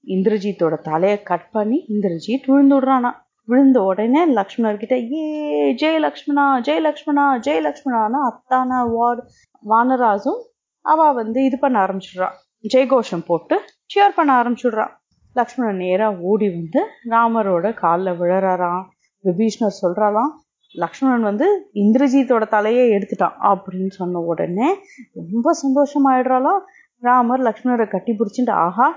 இந்திரஜித்தோட 0.07 0.75
தலையை 0.87 1.17
கட் 1.23 1.49
பண்ணி 1.51 1.77
இந்திரஜித் 1.93 2.47
விழுந்து 2.51 2.75
விடுறானா. 2.77 3.11
விழுந்த 3.47 3.77
உடனே 3.81 4.21
லக்ஷ்மணர்கிட்ட 4.37 4.95
ஏ 5.13 5.23
ஜெய 5.81 5.95
லக்ஷ்மணா 6.05 6.45
ஜெய 6.67 6.79
லக்ஷ்மணா 6.87 7.25
ஜெய 7.45 7.59
லக்ஷ்மணான்னு 7.67 8.19
அத்தானா 8.29 8.79
வார் 8.95 9.21
வானராஜும் 9.63 10.41
அவ 10.85 10.99
வந்து 11.19 11.39
இது 11.49 11.57
பண்ண 11.59 11.75
ஆரம்பிச்சிடுறா. 11.85 12.29
ஜெயகோஷம் 12.63 13.25
போட்டு 13.25 13.55
சியர் 13.91 14.15
பண்ண 14.15 14.31
ஆரம்பிச்சுடுறா. 14.41 14.85
லக்ஷ்மணன் 15.35 15.75
நேராக 15.75 16.19
ஓடி 16.21 16.49
வந்து 16.49 16.81
ராமரோட 17.09 17.73
காலில் 17.73 18.19
விழறாராம். 18.19 18.83
விபீஷ்ணர் 19.23 19.79
சொல்கிறாராம் 19.81 20.33
லக்ஷ்மணன் 20.75 21.21
வந்து 21.21 21.47
இந்திரஜித்தோட 21.73 22.47
தலையை 22.47 22.85
எடுத்துட்டான் 22.89 23.35
அப்படின்னு 23.49 23.89
சொன்ன 23.89 24.19
உடனே 24.19 24.69
ரொம்ப 25.13 25.51
சந்தோஷமாயிடுறாலும் 25.63 26.61
ராமர் 27.03 27.41
லக்ஷ்மணரை 27.41 27.87
கட்டி 27.89 28.11
பிடிச்சிட்டு 28.11 28.49
ஆஹா 28.49 28.87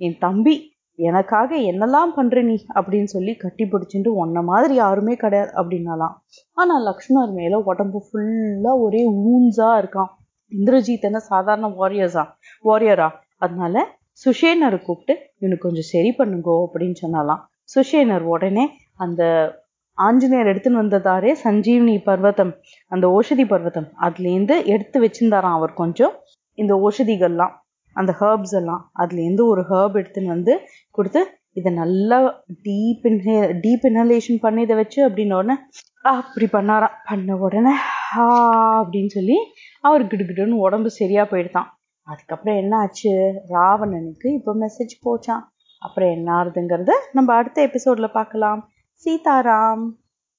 என் 0.00 0.18
தம்பி 0.18 0.54
எனக்காக 0.98 1.56
என்னெல்லாம் 1.56 2.12
பண்ற 2.14 2.42
நீ? 2.42 2.56
அப்படின்னு 2.74 3.04
சொல்லி 3.04 3.34
கட்டி 3.34 3.64
பிடிச்சிட்டு 3.64 4.08
உன்ன 4.08 4.42
மாதிரி 4.42 4.74
யாருமே 4.74 5.14
கிடையாது 5.14 5.50
அப்படின்னாலாம் 5.60 6.14
ஆனால் 6.52 6.84
லக்ஷ்மணர் 6.84 7.32
மேலே 7.32 7.54
உடம்பு 7.54 8.00
ஃபுல்லாக 8.06 8.82
ஒரே 8.82 9.02
ஊன்ஸாக 9.10 9.80
இருக்கான். 9.80 10.10
இந்திரஜித் 10.52 11.06
என்ன 11.08 11.18
சாதாரண 11.18 11.68
வாரியர்ஸா 11.68 12.24
வாரியரா 12.64 13.10
அதனால 13.36 13.96
சுஷேனரை 14.24 14.82
கூப்பிட்டு 14.82 15.30
இவனுக்கு 15.38 15.68
கொஞ்சம் 15.68 15.90
சரி 15.92 16.14
பண்ணுங்கோ 16.18 16.66
அப்படின்னு 16.66 16.94
சொன்னாலாம். 17.02 17.40
சுஷேனர் 17.74 18.20
உடனே 18.20 18.70
அந்த 18.96 19.22
ஆஞ்சநேயர் 19.92 20.46
எடுத்துன்னு 20.46 20.82
வந்ததாரே 20.82 21.36
சஞ்சீவனி 21.44 22.02
பர்வதம் 22.04 22.54
அந்த 22.88 23.20
ஓஷதி 23.20 23.46
பர்வதம் 23.48 23.92
அதுலேருந்து 24.00 24.64
எடுத்து 24.64 25.04
வச்சிருந்தாராம் 25.04 25.56
அவர் 25.58 25.72
கொஞ்சம் 25.72 26.14
இந்த 26.54 26.74
ஓஷதிகள்லாம் 26.74 27.54
அந்த 27.92 28.14
ஹேர்ப்ஸ் 28.20 28.54
எல்லாம். 28.54 28.90
அதுலேருந்து 28.98 29.46
ஒரு 29.46 29.60
ஹேர்ப் 29.70 29.98
எடுத்துன்னு 30.00 30.24
வந்து 30.24 30.60
கொடுத்து 30.90 31.38
இதை 31.52 31.72
நல்லா 31.72 32.44
டீப் 32.64 33.02
இன்ஹே 33.02 33.36
டீப் 33.64 33.84
இன்ஹலேஷன் 33.90 34.38
பண்ணி 34.40 34.62
இதை 34.62 34.76
வச்சு 34.76 35.08
அப்படின்ன 35.08 35.34
உடனே 35.34 35.56
அப்படி 36.02 36.46
பண்ணாராம். 36.46 36.96
பண்ண 37.08 37.36
உடனே 37.36 37.72
ஹா 38.10 38.84
அப்படின்னு 38.84 39.06
சொல்லி 39.06 39.36
அவர் 39.80 40.06
கிடுகிடுன்னு 40.06 40.50
உடம்பு 40.50 40.90
சரியா 40.90 41.24
போயிடுதான். 41.24 41.73
அதுக்கப்புறம் 42.06 42.56
என்ன 42.56 42.76
ஆச்சு 42.76 43.12
ராவணனுக்கு 43.48 44.28
இப்போ 44.32 44.52
மெசேஜ் 44.54 44.94
போச்சான் 45.04 45.44
அப்புறம் 45.82 46.10
என்ன 46.10 46.28
ஆறுதுங்கிறத 46.34 46.92
நம்ம 47.12 47.34
அடுத்த 47.34 47.58
எபிசோட்ல 47.66 48.08
பார்க்கலாம். 48.12 48.60
சீதாராம். 49.06 49.84